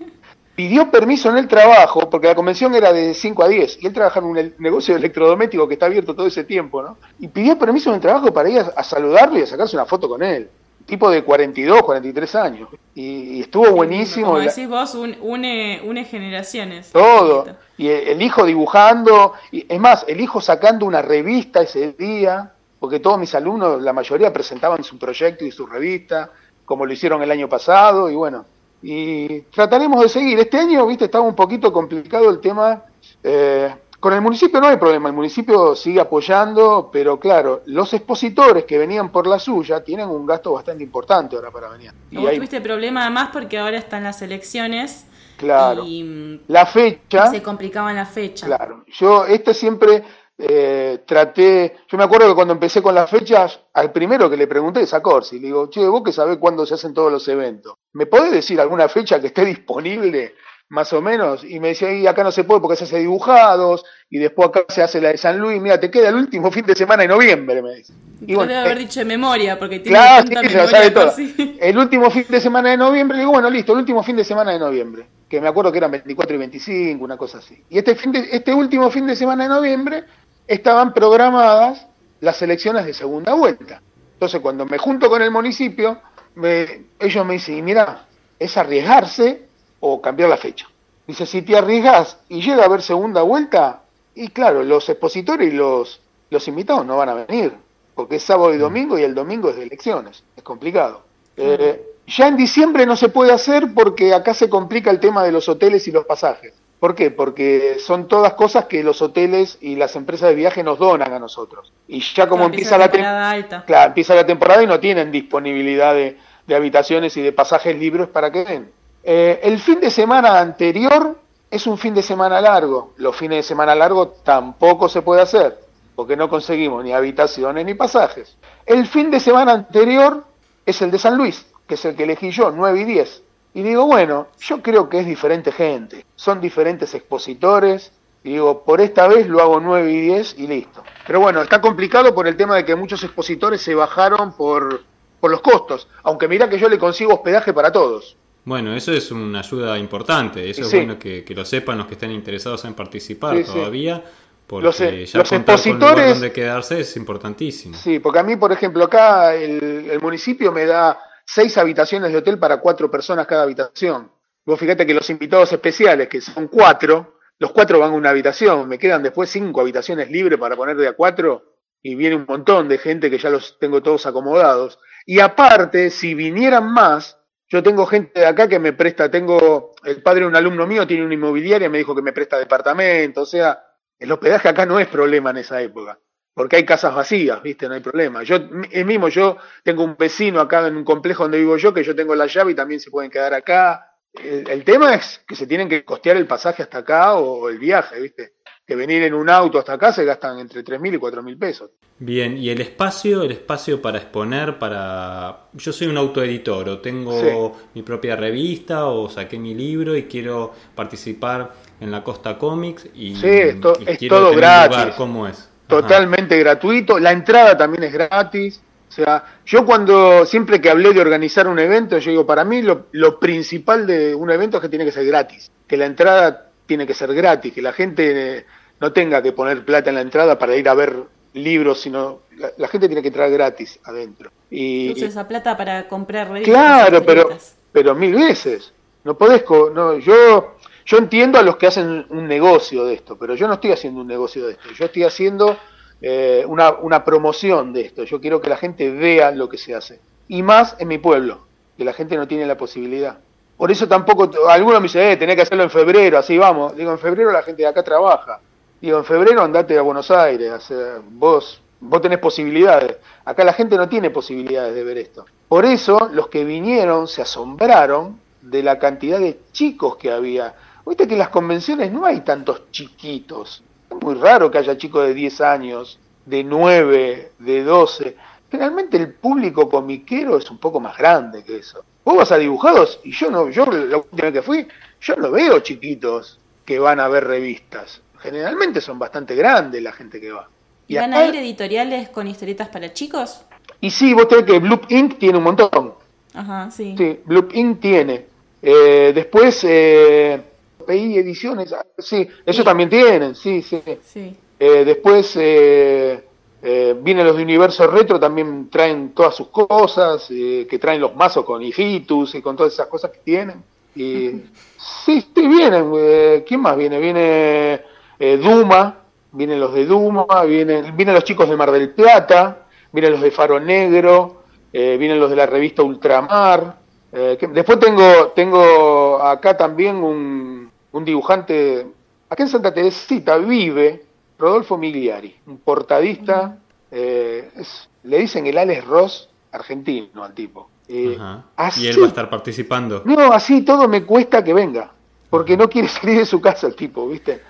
[0.55, 3.93] pidió permiso en el trabajo, porque la convención era de 5 a 10, y él
[3.93, 6.97] trabaja en un negocio de electrodoméstico que está abierto todo ese tiempo, ¿no?
[7.19, 9.87] Y pidió permiso en el trabajo para ir a, a saludarlo y a sacarse una
[9.87, 10.49] foto con él
[10.87, 12.69] tipo de 42, 43 años.
[12.95, 14.27] Y, estuvo buenísimo.
[14.27, 16.91] Como decís vos, une, une generaciones.
[16.93, 17.47] Todo.
[17.77, 23.01] Y el, hijo dibujando, y, es más, el hijo sacando una revista ese día, porque
[23.01, 26.31] todos mis alumnos, la mayoría presentaban su proyecto y su revista,
[26.65, 28.47] como lo hicieron el año pasado, y bueno.
[28.87, 30.39] Y trataremos de seguir.
[30.39, 32.83] Este año, viste, estaba un poquito complicado el tema.
[33.23, 38.65] Eh, con el municipio no hay problema, el municipio sigue apoyando, pero claro, los expositores
[38.67, 41.93] que venían por la suya tienen un gasto bastante importante ahora para venir.
[42.11, 45.07] Y vos tuviste problema además porque ahora están las elecciones.
[45.39, 45.85] Claro.
[45.87, 47.29] Y la fecha.
[47.29, 48.45] Se complicaban la fecha.
[48.45, 48.85] Claro.
[48.89, 50.05] Yo este siempre
[50.47, 51.77] eh, traté.
[51.89, 54.93] Yo me acuerdo que cuando empecé con las fechas, al primero que le pregunté es
[54.95, 55.39] a Corsi.
[55.39, 57.75] Le digo, che, vos que sabés cuándo se hacen todos los eventos.
[57.93, 60.35] ¿Me podés decir alguna fecha que esté disponible
[60.71, 63.85] más o menos, y me decía, y acá no se puede porque se hace dibujados,
[64.09, 66.65] y después acá se hace la de San Luis, mira, te queda el último fin
[66.65, 67.93] de semana de noviembre, me dice.
[68.27, 71.13] Y bueno, debe haber dicho de memoria, porque tiene claro, sí, se lo sabe todo.
[71.61, 74.53] El último fin de semana de noviembre, digo, bueno, listo, el último fin de semana
[74.53, 77.63] de noviembre, que me acuerdo que eran 24 y 25, una cosa así.
[77.69, 80.05] Y este, fin de, este último fin de semana de noviembre
[80.47, 81.87] estaban programadas
[82.21, 83.81] las elecciones de segunda vuelta.
[84.15, 86.01] Entonces, cuando me junto con el municipio,
[86.37, 88.07] me, ellos me dicen, y mira,
[88.39, 89.47] es arriesgarse
[89.81, 90.67] o cambiar la fecha.
[91.07, 93.83] Dice, si te arriesgas y llega a haber segunda vuelta,
[94.15, 97.53] y claro, los expositores y los, los invitados no van a venir,
[97.95, 101.03] porque es sábado y domingo y el domingo es de elecciones, es complicado.
[101.37, 105.33] Eh, ya en diciembre no se puede hacer porque acá se complica el tema de
[105.33, 106.53] los hoteles y los pasajes.
[106.85, 107.11] ¿Por qué?
[107.11, 111.19] Porque son todas cosas que los hoteles y las empresas de viaje nos donan a
[111.19, 111.73] nosotros.
[111.89, 113.65] Y ya como empieza, la temporada alta.
[113.65, 118.09] Claro, empieza la temporada y no tienen disponibilidad de, de habitaciones y de pasajes libres
[118.09, 118.71] para que den.
[119.03, 121.17] Eh, el fin de semana anterior
[121.51, 122.93] es un fin de semana largo.
[122.99, 125.59] Los fines de semana largo tampoco se puede hacer,
[125.97, 128.37] porque no conseguimos ni habitaciones ni pasajes.
[128.67, 130.23] El fin de semana anterior
[130.67, 133.23] es el de San Luis, que es el que elegí yo, 9 y 10.
[133.55, 137.93] Y digo, bueno, yo creo que es diferente gente, son diferentes expositores,
[138.25, 140.83] y digo, por esta vez lo hago 9 y 10 y listo.
[141.07, 144.83] Pero bueno, está complicado por el tema de que muchos expositores se bajaron por,
[145.21, 148.17] por los costos, aunque mira que yo le consigo hospedaje para todos.
[148.47, 150.51] Bueno, eso es una ayuda importante.
[150.51, 150.77] Eso es Sí.
[150.79, 153.53] bueno que, que lo sepan los que estén interesados en participar Sí, sí.
[153.53, 154.03] todavía.
[154.47, 157.75] Porque Los, ya los contar con expositores- donde quedarse es importantísimo.
[157.77, 162.19] Sí, porque a mí, por ejemplo, acá el, el municipio me da seis habitaciones de
[162.19, 164.13] hotel para cuatro personas cada habitación.
[164.45, 168.69] Vos fíjate que los invitados especiales, que son cuatro, los cuatro van a una habitación,
[168.69, 172.69] me quedan después cinco habitaciones libres para poner de a cuatro y viene un montón
[172.69, 174.79] de gente que ya los tengo todos acomodados.
[175.07, 180.03] Y aparte, si vinieran más, yo tengo gente de acá que me presta, tengo, el
[180.03, 183.27] padre de un alumno mío tiene una inmobiliaria, me dijo que me presta departamento, o
[183.27, 183.63] sea,
[183.99, 185.99] el hospedaje acá no es problema en esa época
[186.35, 187.69] porque hay casas vacías, ¿viste?
[187.69, 188.23] No hay problema.
[188.25, 188.37] Yo
[188.71, 191.95] es mismo, yo tengo un vecino acá en un complejo donde vivo yo, que yo
[191.95, 193.91] tengo la llave y también se pueden quedar acá.
[194.13, 197.59] El, el tema es que se tienen que costear el pasaje hasta acá o el
[197.59, 198.35] viaje, ¿viste?
[198.67, 201.71] Que venir en un auto hasta acá se gastan entre 3.000 y 4.000 pesos.
[201.99, 205.49] Bien, y el espacio, el espacio para exponer, para...
[205.53, 207.63] Yo soy un autoeditor o tengo Sí.
[207.75, 213.15] mi propia revista o saqué mi libro y quiero participar en la Costa Comics y,
[213.17, 214.77] Sí, es to- y es quiero todo tener un gratis.
[214.79, 214.95] lugar.
[214.97, 215.51] ¿Cómo es?
[215.69, 215.81] Ajá.
[215.81, 216.99] Totalmente gratuito.
[216.99, 218.61] La entrada también es gratis.
[218.89, 222.63] O sea, yo cuando siempre que hablé de organizar un evento, yo digo, para mí
[222.63, 226.51] lo, lo principal de un evento es que tiene que ser gratis, que la entrada
[226.67, 228.47] tiene que ser gratis, que la gente eh,
[228.81, 230.95] no tenga que poner plata en la entrada para ir a ver
[231.33, 234.31] libros, sino la, la gente tiene que entrar gratis adentro.
[234.51, 236.55] Y, Usa esa plata para comprar revistas.
[236.55, 237.37] Claro, pero,
[237.73, 238.73] pero mil veces.
[239.03, 243.35] No podés, no, yo, yo entiendo a los que hacen un negocio de esto, pero
[243.35, 244.69] yo no estoy haciendo un negocio de esto.
[244.77, 245.57] Yo estoy haciendo
[246.03, 248.05] eh, una, promoción de esto.
[248.05, 250.01] Yo quiero que la gente vea lo que se hace.
[250.29, 251.47] Y más en mi pueblo,
[251.79, 253.19] que la gente no tiene la posibilidad.
[253.57, 256.77] Por eso tampoco, algunos me dicen, eh, tenés que hacerlo en febrero, así vamos.
[256.77, 258.41] Digo, en febrero la gente de acá trabaja.
[258.81, 262.99] Digo, en febrero andate a Buenos Aires, o sea, vos, vos tenés posibilidades.
[263.25, 265.25] Acá la gente no tiene posibilidades de ver esto.
[265.49, 270.55] Por eso los que vinieron se asombraron de la cantidad de chicos que había.
[270.87, 273.63] Viste que en las convenciones no hay tantos chiquitos.
[273.91, 278.17] Es muy raro que haya chicos de 10 años, de 9, de 12.
[278.51, 281.85] Generalmente el público comiquero es un poco más grande que eso.
[282.05, 284.67] Vos vas a dibujados y yo no, yo la última vez que fui,
[285.01, 288.01] yo no veo chiquitos que van a ver revistas.
[288.19, 290.49] Generalmente son bastante grandes la gente que va.
[290.87, 293.43] ¿Y van acá- a ir editoriales con historietas para chicos?
[293.81, 295.19] y sí, vos tenés que Bloop Inc.
[295.19, 295.95] tiene un montón.
[296.35, 296.95] Ajá, sí.
[296.97, 297.81] Sí, Bloop Inc.
[297.81, 298.27] tiene.
[298.63, 300.43] Eh, después, eh,
[300.85, 302.65] PI Ediciones, ah, sí, Sí.
[302.65, 303.83] también tienen, sí, sí.
[304.03, 304.37] Sí.
[304.59, 306.25] Eh, después eh,
[306.63, 311.15] eh, vienen los de Universo Retro, también traen todas sus cosas, eh, que traen los
[311.15, 313.63] mazos con hijitus y con todas esas cosas que tienen.
[313.95, 314.31] Y
[315.05, 315.93] sí, sí, vienen.
[315.97, 316.99] eh, ¿Quién más viene?
[317.01, 317.81] Viene
[318.19, 319.01] eh, Duma,
[319.33, 323.31] vienen los de Duma, vienen, vienen los chicos de Mar del Plata, vienen los de
[323.33, 324.43] Faro Negro,
[324.73, 326.83] eh, vienen los de la revista Ultramar.
[327.17, 330.64] eh, que- después tengo, tengo acá también un,
[330.95, 331.87] un dibujante,
[332.29, 334.05] acá en Santa Teresita vive
[334.39, 336.59] Rodolfo Migliari, un portadista,
[336.91, 340.69] eh, es- le dicen el Alex Ross argentino al tipo.
[340.89, 341.17] Eh,
[341.57, 343.03] así- Y él va a estar participando.
[343.05, 344.91] no, así todo me cuesta que venga.
[345.31, 347.43] Porque no quiere salir de su casa el tipo, ¿viste?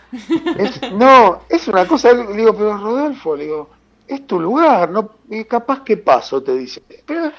[0.57, 3.69] Es- no, es una cosa, le digo, pero Rodolfo, le digo,
[4.07, 5.11] es tu lugar, no,
[5.49, 6.83] capaz que paso, te dice.
[7.05, 7.31] Pero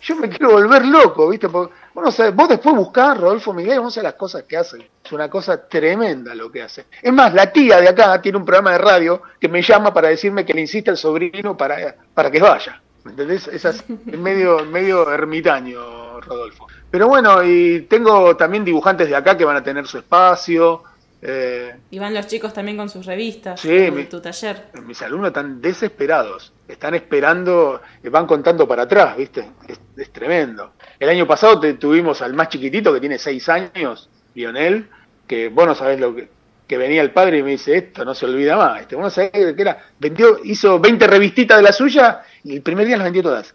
[0.00, 1.48] yo me quiero volver loco, ¿viste?
[1.48, 4.90] Porque, vos, no sabés, vos después buscás Rodolfo Miguel, vos sabés las cosas que hace.
[5.04, 6.84] Es una cosa tremenda lo que hace.
[7.02, 10.08] Es más, la tía de acá tiene un programa de radio que me llama para
[10.08, 12.80] decirme que le insiste al sobrino para, para que vaya.
[13.04, 13.48] ¿Me entendés?
[13.48, 16.66] Es así, es medio, medio ermitaño, Rodolfo.
[16.90, 20.82] Pero bueno, y tengo también dibujantes de acá que van a tener su espacio.
[21.22, 23.60] eh, Y van los chicos también con sus revistas.
[23.60, 24.66] Sí, mi- tu taller.
[24.84, 29.48] mis alumnos están desesperados, están esperando, eh, van contando para atrás, ¿viste?
[29.68, 30.72] Es, es tremendo.
[30.98, 34.88] El año pasado te- tuvimos al más chiquitito que tiene seis años, Lionel,
[35.26, 36.28] que vos no sabés lo que,
[36.66, 39.10] que venía el padre y me dice, esto no se olvida más, este, vos no
[39.10, 43.04] sabés qué era, vendió, hizo 20 revistitas de la suya y el primer día las
[43.04, 43.54] vendió todas.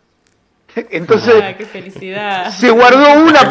[0.89, 2.49] Entonces, Ah, qué felicidad.
[2.51, 3.43] se guardó una,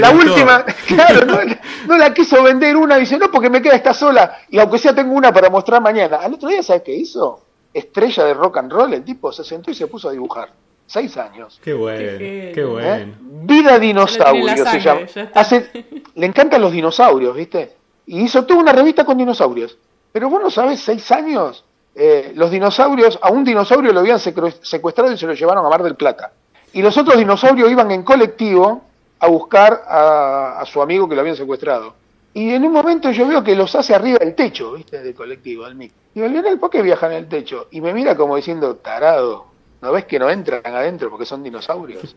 [0.00, 1.38] la última, claro, no,
[1.86, 4.94] no la quiso vender una, dice, no, porque me queda esta sola, y aunque sea
[4.94, 6.16] tengo una para mostrar mañana.
[6.18, 7.42] Al otro día, ¿sabes qué hizo?
[7.72, 10.50] Estrella de rock and roll, el tipo se sentó y se puso a dibujar.
[10.86, 11.60] Seis años.
[11.62, 12.88] Qué bueno, Qué bueno.
[13.12, 13.14] ¿eh?
[13.20, 15.00] Vida dinosaurio se llama.
[15.34, 17.72] Hace- le encantan los dinosaurios, ¿viste?
[18.06, 19.76] Y hizo toda una revista con dinosaurios.
[20.12, 25.12] Pero vos no sabés, seis años, eh, los dinosaurios, a un dinosaurio lo habían secuestrado
[25.12, 26.32] y se lo llevaron a Mar del Plata.
[26.72, 28.82] Y los otros dinosaurios iban en colectivo
[29.18, 31.94] a buscar a, a su amigo que lo habían secuestrado.
[32.34, 35.02] Y en un momento yo veo que los hace arriba del techo, ¿viste?
[35.02, 35.90] Del colectivo, al mic.
[36.14, 37.68] Digo, Lionel, ¿por qué viajan en el techo?
[37.70, 39.46] Y me mira como diciendo, tarado,
[39.80, 42.16] ¿No ves que no entran adentro porque son dinosaurios?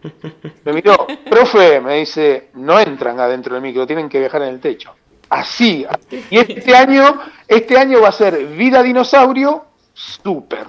[0.65, 4.59] Me miró, profe, me dice, no entran adentro del micro, tienen que viajar en el
[4.59, 4.93] techo.
[5.29, 5.85] Así.
[6.29, 10.65] Y este año, este año va a ser vida dinosaurio super.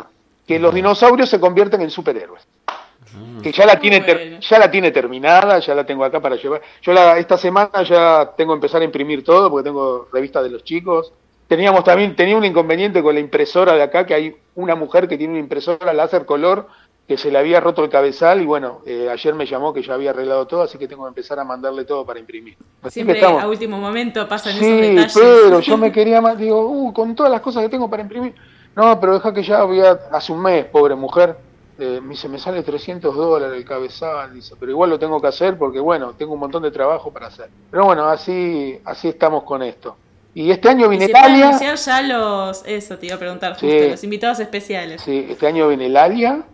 [0.47, 2.47] Que los dinosaurios se convierten en superhéroes.
[2.67, 3.41] Ah.
[3.43, 6.61] Que ya la tiene ya la tiene terminada, ya la tengo acá para llevar.
[6.83, 10.51] Yo la, esta semana ya tengo que empezar a imprimir todo porque tengo revistas de
[10.51, 11.13] los chicos.
[11.51, 15.19] Teníamos también tenía un inconveniente con la impresora de acá que hay una mujer que
[15.19, 16.69] tiene una impresora láser color
[17.09, 19.95] que se le había roto el cabezal y bueno, eh, ayer me llamó que ya
[19.95, 22.57] había arreglado todo, así que tengo que empezar a mandarle todo para imprimir.
[22.87, 25.13] Siempre a último momento pasan esos detalles.
[25.13, 28.33] pero yo me quería más, digo, uh, con todas las cosas que tengo para imprimir.
[28.77, 31.37] No, pero deja que ya voy a, hace un mes, pobre mujer,
[31.81, 35.27] eh, me dice, me sale 300 dólares el cabezal, dice, pero igual lo tengo que
[35.27, 37.51] hacer porque bueno, tengo un montón de trabajo para hacer.
[37.73, 39.97] Pero bueno, así, así estamos con esto.
[40.35, 41.49] Y este año viene Lalia.
[41.49, 45.03] anunciar ya los, eso te iba a preguntar, justo, los invitados especiales.
[45.03, 46.45] Sí, este año viene Lalia,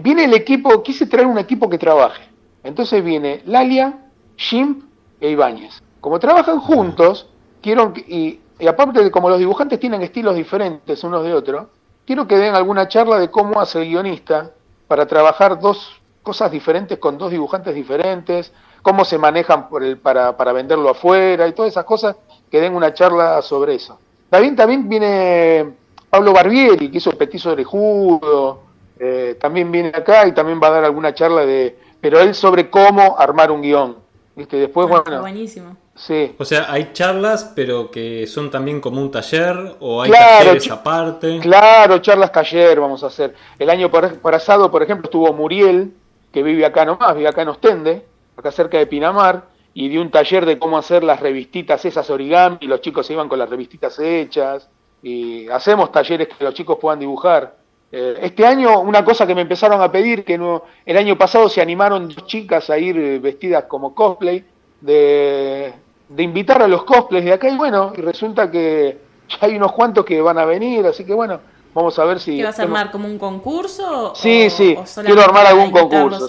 [0.00, 2.24] viene el equipo, quise traer un equipo que trabaje.
[2.64, 3.98] Entonces viene Lalia,
[4.36, 4.84] Shimp
[5.20, 5.80] e Ibáñez.
[6.00, 7.28] Como trabajan juntos,
[7.62, 11.66] quiero y, y aparte de como los dibujantes tienen estilos diferentes unos de otros,
[12.06, 14.50] quiero que den alguna charla de cómo hace el guionista
[14.88, 20.36] para trabajar dos cosas diferentes con dos dibujantes diferentes, cómo se manejan por el, para,
[20.36, 22.16] para venderlo afuera y todas esas cosas,
[22.54, 23.98] que den una charla sobre eso.
[24.30, 25.72] También, también viene
[26.08, 28.60] Pablo Barbieri, que hizo el petizo orejudo,
[28.96, 32.70] eh, también viene acá y también va a dar alguna charla de, pero él sobre
[32.70, 33.96] cómo armar un guion.
[34.36, 34.56] ¿Viste?
[34.56, 35.20] Después, ah, bueno.
[35.22, 35.76] Buenísimo.
[35.96, 36.36] Sí.
[36.38, 41.40] O sea, hay charlas, pero que son también como un taller o hay talleres aparte.
[41.40, 43.34] Claro, charlas taller vamos a hacer.
[43.58, 45.92] El año pasado, por ejemplo, estuvo Muriel,
[46.32, 50.10] que vive acá nomás, vive acá en Ostende, acá cerca de Pinamar, y dio un
[50.10, 53.50] taller de cómo hacer las revistitas esas origami, y los chicos se iban con las
[53.50, 54.68] revistitas hechas,
[55.02, 57.56] y hacemos talleres que los chicos puedan dibujar.
[57.90, 61.48] Eh, este año, una cosa que me empezaron a pedir, que no, el año pasado
[61.48, 64.44] se animaron dos chicas a ir eh, vestidas como cosplay,
[64.80, 65.74] de,
[66.18, 70.04] invitar a los cosplays de acá, y bueno, y resulta que ya hay unos cuantos
[70.04, 71.40] que van a venir, así que bueno,
[71.74, 72.36] vamos a ver si...
[72.36, 74.14] ¿Qué vas a armar como un concurso?
[74.14, 76.28] Sí, sí, quiero armar algún concurso.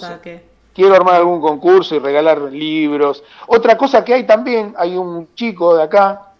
[0.76, 3.24] Quiero armar algún concurso y regalar libros.
[3.46, 6.34] Otra cosa que hay también, hay un chico de acá,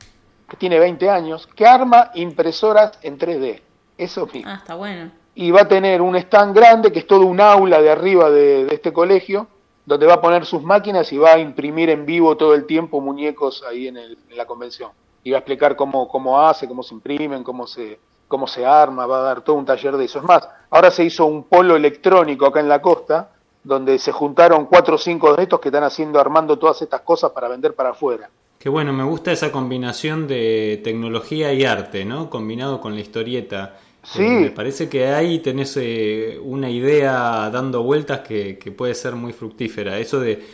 [0.46, 3.62] que tiene 20 años, que arma impresoras en 3D.
[3.96, 4.50] Eso mismo.
[4.52, 5.10] Ah, está bueno.
[5.34, 8.66] Y va a tener un stand grande, que es todo un aula de arriba de,
[8.74, 9.46] este colegio,
[9.86, 13.00] donde va a poner sus máquinas y va a imprimir en vivo todo el tiempo
[13.00, 14.90] muñecos ahí en, el, en la convención.
[15.24, 19.06] Y va a explicar cómo, cómo hace, cómo se imprimen, cómo se, cómo se arma,
[19.06, 20.18] va a dar todo un taller de eso.
[20.18, 23.30] Es más, ahora se hizo un polo electrónico acá en la costa,
[23.66, 27.32] donde se juntaron cuatro o cinco de estos que están haciendo, armando todas estas cosas
[27.32, 28.30] para vender para afuera.
[28.58, 32.30] Qué bueno, me gusta esa combinación de tecnología y arte, ¿no?
[32.30, 33.76] Combinado con la historieta.
[34.04, 34.22] Sí.
[34.22, 39.32] Eh, me parece que ahí tenés eh, una idea dando vueltas que, puede ser muy
[39.32, 39.98] fructífera.
[39.98, 40.44] Eso de,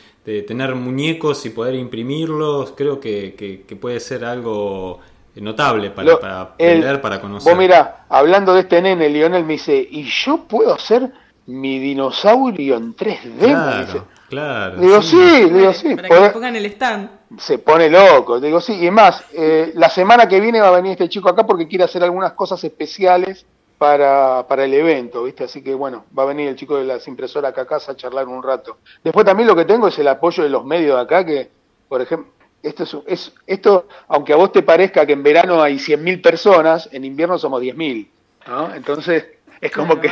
[0.46, 5.00] tener muñecos y poder imprimirlos, creo que, puede ser algo
[5.36, 7.52] notable para, para aprender, para conocer.
[7.52, 11.10] Vos mira, hablando de este nene, Lionel me dice, ¿y yo puedo hacer
[11.46, 13.38] mi dinosaurio en 3D?
[13.38, 14.76] Claro, claro.
[14.80, 15.94] Digo, sí, digo, sí.
[15.96, 17.10] Para que pongan el stand.
[17.38, 18.84] Se pone loco, digo, sí.
[18.84, 21.84] Y más, eh, la semana que viene va a venir este chico acá porque quiere
[21.84, 23.46] hacer algunas cosas especiales
[23.78, 25.44] para, para el evento, ¿viste?
[25.44, 27.96] Así que bueno, va a venir el chico de las impresoras acá a casa a
[27.96, 28.78] charlar un rato.
[29.02, 31.50] Después también lo que tengo es el apoyo de los medios de acá, que,
[31.88, 32.30] por ejemplo,
[32.62, 37.04] esto, es, esto, aunque a vos te parezca que en verano hay 100.000 personas, en
[37.04, 38.08] invierno somos 10.000,
[38.46, 38.74] ¿no?
[38.74, 39.26] Entonces,
[39.62, 40.10] es como que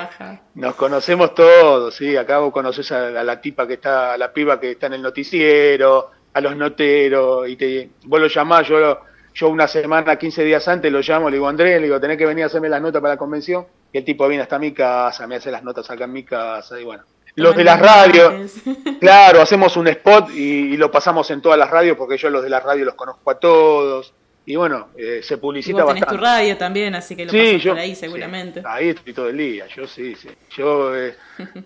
[0.55, 2.17] nos conocemos todos, ¿sí?
[2.17, 5.03] Acá vos conoces a, la tipa que está, a la piba que está en el
[5.03, 9.01] noticiero, a los noteros, y te, vos lo llamás, yo,
[9.35, 12.27] yo una semana, 15 días antes lo llamo, le digo, Andrés, le digo, tenés que
[12.27, 15.27] venir a hacerme las notas para la convención, y el tipo viene hasta mi casa,
[15.27, 17.03] me hace las notas acá en mi casa, y bueno,
[17.35, 18.53] los de las radios,
[19.01, 22.51] claro, hacemos un spot y, lo pasamos en todas las radios porque yo los de
[22.51, 24.15] las radios los conozco a todos.
[24.47, 27.79] Y bueno, eh, se publicita y vos tu radio también, así que lo sí, por
[27.79, 28.63] ahí seguramente.
[28.65, 30.29] ahí estoy todo el día, yo sí, sí.
[30.57, 31.15] Yo eh,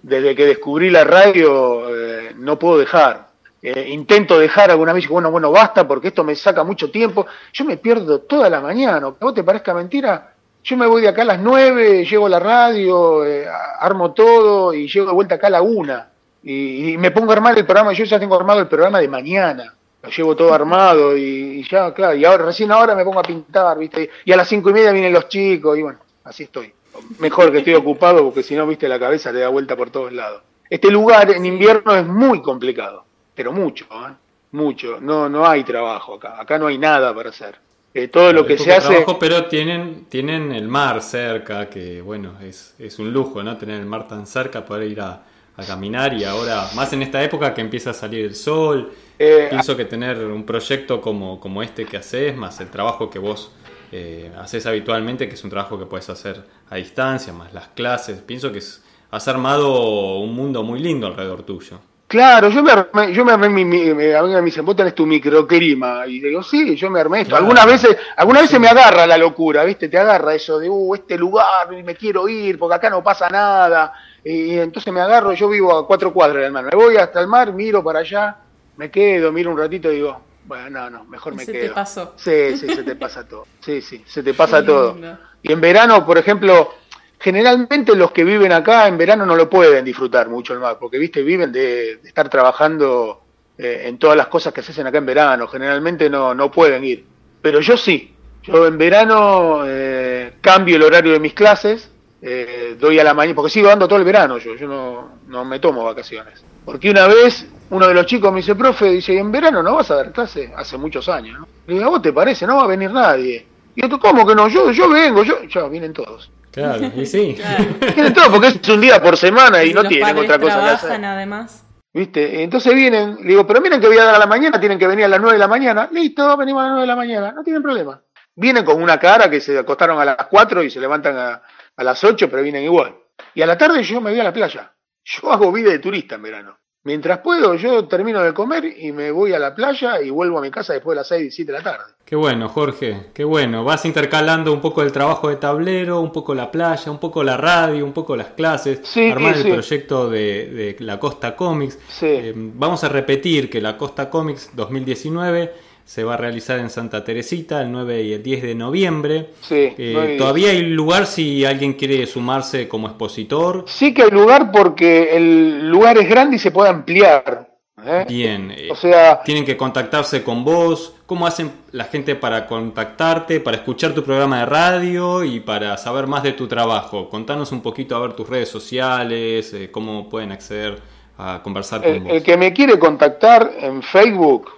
[0.02, 3.28] desde que descubrí la radio eh, no puedo dejar.
[3.62, 7.26] intento dejar alguna vez, bueno, bueno, basta porque esto me saca mucho tiempo.
[7.52, 11.08] Yo me pierdo toda la mañana, que vos te parezca mentira, yo me voy de
[11.08, 13.46] acá a las 9, llego a la radio, eh,
[13.80, 16.04] armo todo y llego de vuelta acá a la 1.
[16.42, 19.74] Y, me pongo a armar el programa, yo ya tengo armado el programa de mañana.
[20.04, 23.78] Lo llevo todo armado y, ya, claro, y ahora recién ahora me pongo a pintar,
[23.78, 24.10] ¿viste?
[24.26, 26.72] Y a las cinco y media vienen los chicos y bueno, así estoy.
[27.18, 30.12] Mejor que estoy ocupado porque si no, viste, la cabeza te da vuelta por todos
[30.12, 30.42] lados.
[30.68, 34.12] Este lugar en invierno es muy complicado, pero mucho, ¿eh?
[34.52, 34.98] mucho.
[35.00, 37.56] No, no hay trabajo acá, acá no hay nada para hacer.
[37.94, 39.06] Eh, todo lo que se hace...
[39.18, 43.56] pero tienen, tienen el mar cerca, que bueno, es, es un lujo, ¿no?
[43.56, 45.22] Tener el mar tan cerca, poder ir a,
[45.56, 49.46] a caminar y ahora, más en esta época que empieza a salir el sol, eh,
[49.50, 53.52] pienso que tener un proyecto como, como este que haces, más el trabajo que vos
[53.92, 58.20] eh, haces habitualmente, que es un trabajo que puedes hacer a distancia, más las clases,
[58.20, 61.78] pienso que es, has armado un mundo muy lindo alrededor tuyo.
[62.06, 66.06] Claro, yo me armé, yo me armé mi, mi, me dicen, vos tenés tu microclima,
[66.06, 67.34] y digo, sí, yo me armé esto.
[67.34, 69.88] Algunas veces, algunas veces me agarra la locura, ¿viste?
[69.88, 73.92] Te agarra eso de, uh, este lugar, me quiero ir, porque acá no pasa nada,
[74.22, 77.26] y entonces me agarro, yo vivo a cuatro cuadras del mar, me voy hasta el
[77.26, 78.36] mar, miro para allá,
[78.76, 81.62] me quedo, miro un ratito y digo, bueno, no, no, mejor me se quedo.
[81.62, 82.12] Se te pasó.
[82.16, 83.46] Sí, sí, se te pasa todo.
[83.60, 84.96] Sí, sí, se te pasa todo.
[85.42, 86.74] Y en verano, por ejemplo,
[87.18, 90.98] generalmente los que viven acá en verano no lo pueden disfrutar mucho el mar, porque,
[90.98, 93.22] viste, viven de, estar trabajando
[93.56, 95.48] eh, en todas las cosas que se hacen acá en verano.
[95.48, 97.04] Generalmente no, no pueden ir.
[97.40, 98.14] Pero yo sí.
[98.42, 103.34] Yo en verano eh, cambio el horario de mis clases, eh, doy a la mañana,
[103.34, 106.44] porque sigo dando todo el verano yo, yo no, no me tomo vacaciones.
[106.64, 109.90] Porque una vez uno de los chicos me dice, profe, dice, en verano no vas
[109.90, 110.52] a dar clase?
[110.56, 111.48] Hace muchos años, ¿no?
[111.66, 112.46] Le digo, ¿a vos te parece?
[112.46, 113.46] No va a venir nadie.
[113.74, 114.48] Y yo, ¿cómo que no?
[114.48, 116.30] Yo, yo vengo, yo, ya, vienen todos.
[116.50, 117.36] Claro, y sí.
[117.96, 121.04] Vienen todos porque es un día por semana y, no tienen otra cosa que hacer.
[121.04, 121.64] además.
[121.92, 122.44] ¿Viste?
[122.44, 124.86] Entonces vienen, le digo, pero miren que voy a dar a la mañana, tienen que
[124.86, 125.88] venir a las 9 de la mañana.
[125.90, 128.00] Listo, venimos a las 9 de la mañana, no tienen problema.
[128.36, 131.42] Vienen con una cara que se acostaron a las 4 y se levantan a,
[131.76, 132.94] a las 8, pero vienen igual.
[133.34, 134.72] Y a la tarde yo me voy a la playa.
[135.04, 136.58] Yo hago vida de turista en verano.
[136.86, 140.42] Mientras puedo, yo termino de comer y me voy a la playa y vuelvo a
[140.42, 141.84] mi casa después de las 6, 7 de la tarde.
[142.04, 143.64] Qué bueno, Jorge, qué bueno.
[143.64, 147.38] Vas intercalando un poco el trabajo de tablero, un poco la playa, un poco la
[147.38, 151.78] radio, un poco las clases, sí, armar el proyecto de, la Costa Comics.
[152.02, 157.04] Eh, vamos a repetir que la Costa Comics 2019 se va a realizar en Santa
[157.04, 159.30] Teresita el 9 y el 10 de noviembre.
[159.42, 163.64] Sí, eh, ¿Todavía hay lugar si alguien quiere sumarse como expositor?
[163.68, 167.50] Sí que hay lugar porque el lugar es grande y se puede ampliar.
[167.84, 168.06] ¿eh?
[168.08, 170.94] Bien, eh, o sea, tienen que contactarse con vos.
[171.04, 176.06] ¿Cómo hacen la gente para contactarte, para escuchar tu programa de radio y para saber
[176.06, 177.10] más de tu trabajo?
[177.10, 180.78] Contanos un poquito a ver tus redes sociales, cómo pueden acceder
[181.18, 182.12] a conversar con vos.
[182.14, 184.50] El que me quiere contactar en Facebook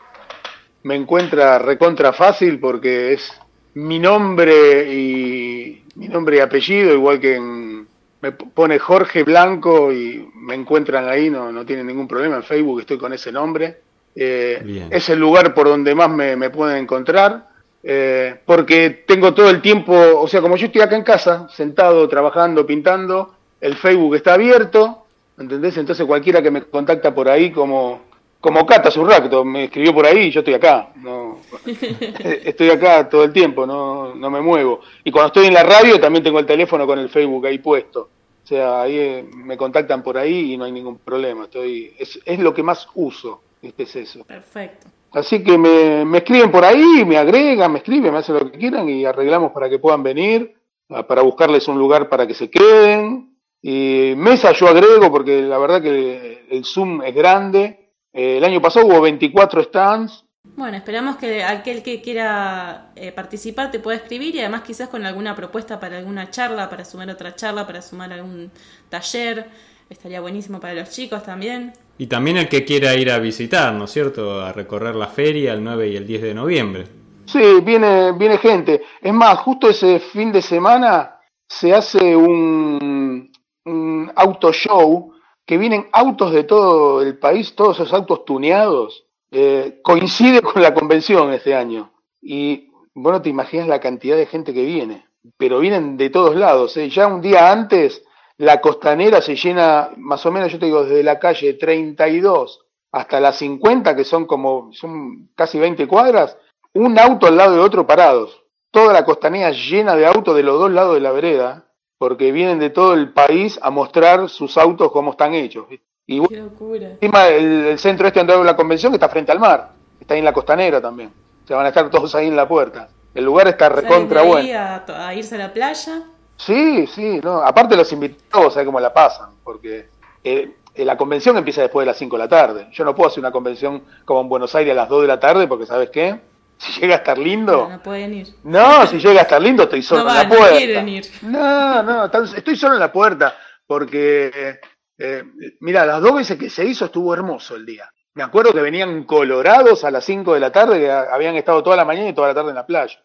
[0.86, 3.32] me encuentra recontra fácil porque es
[3.74, 10.54] mi nombre y mi nombre y apellido, igual que me pone Jorge Blanco y me
[10.54, 13.80] encuentran ahí, no, no tienen ningún problema, en Facebook estoy con ese nombre.
[14.14, 17.48] Eh, es el lugar por donde más me, pueden encontrar,
[17.82, 22.08] eh, porque tengo todo el tiempo, o sea, como yo estoy acá en casa, sentado,
[22.08, 25.04] trabajando, pintando, el Facebook está abierto,
[25.36, 25.76] ¿entendés?
[25.78, 28.02] Entonces cualquiera que me contacta por ahí como
[28.46, 30.90] como Cata rato me escribió por ahí y yo estoy acá.
[30.94, 31.40] No,
[32.44, 34.82] estoy acá todo el tiempo, no, no me muevo.
[35.02, 38.02] Y cuando estoy en la radio también tengo el teléfono con el Facebook ahí puesto.
[38.44, 41.46] O sea, ahí eh, me contactan por ahí y no hay ningún problema.
[41.46, 44.22] Estoy, es, es lo que más uso, este es eso.
[44.22, 44.86] Perfecto.
[45.10, 48.58] Así que me, me escriben por ahí, me agregan, me escriben, me hacen lo que
[48.58, 50.54] quieran y arreglamos para que puedan venir,
[50.90, 53.34] ah, para buscarles un lugar para que se queden.
[53.60, 57.85] Y mesa yo agrego porque la verdad que el Zoom es grande eh,
[58.16, 60.24] el año pasado hubo 24 stands.
[60.56, 65.04] Bueno, esperamos que aquel que quiera eh, participar te pueda escribir y además quizás con
[65.04, 68.50] alguna propuesta para alguna charla, para sumar otra charla, para sumar algún
[68.88, 69.50] taller.
[69.90, 71.74] Estaría buenísimo para los chicos también.
[71.98, 74.40] Y también el que quiera ir a visitar, ¿no es cierto?
[74.40, 76.84] A recorrer la feria el 9 y el 10 de noviembre.
[77.26, 78.82] Sí, viene, viene gente.
[79.02, 83.30] Es más, justo ese fin de semana se hace un,
[83.66, 85.12] un auto show
[85.46, 90.74] que vienen autos de todo el país, todos esos autos tuneados, eh, coincide con la
[90.74, 91.92] convención este año.
[92.20, 96.76] Y bueno, te imaginas la cantidad de gente que viene, pero vienen de todos lados.
[96.76, 96.90] ¿eh?
[96.90, 98.02] Ya un día antes,
[98.38, 102.60] la costanera se llena, más o menos, yo te digo, desde la calle 32
[102.92, 106.36] hasta la 50, que son como, son casi 20 cuadras,
[106.74, 108.42] un auto al lado de otro parados.
[108.70, 111.65] Toda la costanera llena de autos de los dos lados de la vereda
[111.98, 115.66] porque vienen de todo el país a mostrar sus autos cómo están hechos.
[116.06, 116.90] Y Qué locura.
[116.90, 120.24] encima el, centro este donde la convención que está frente al mar, está ahí en
[120.24, 121.12] la costanera también.
[121.46, 122.88] Se van a estar todos ahí en la puerta.
[123.14, 124.58] El lugar está recontra bueno.
[124.58, 126.02] A, a irse a la playa?
[126.36, 127.40] Sí, sí, no.
[127.40, 129.30] Aparte los invitados, ¿sabes cómo la pasan?
[129.42, 129.88] Porque
[130.22, 132.68] eh, eh, la convención empieza después de las 5 de la tarde.
[132.72, 135.18] Yo no puedo hacer una convención como en Buenos Aires a las 2 de la
[135.18, 136.20] tarde porque, ¿sabes qué?
[136.58, 137.68] Si llega a estar lindo.
[137.70, 138.28] No, pueden ir.
[138.44, 140.50] No, si llega a estar lindo, estoy solo en la puerta.
[140.50, 141.06] No quieren ir.
[141.22, 143.36] No, no, estoy solo en la puerta.
[143.66, 144.58] Porque,
[144.98, 145.24] eh,
[145.60, 147.90] mira, las dos veces que se hizo estuvo hermoso el día.
[148.14, 151.76] Me acuerdo que venían colorados a las 5 de la tarde, que habían estado toda
[151.76, 152.98] la mañana y toda la tarde en la playa.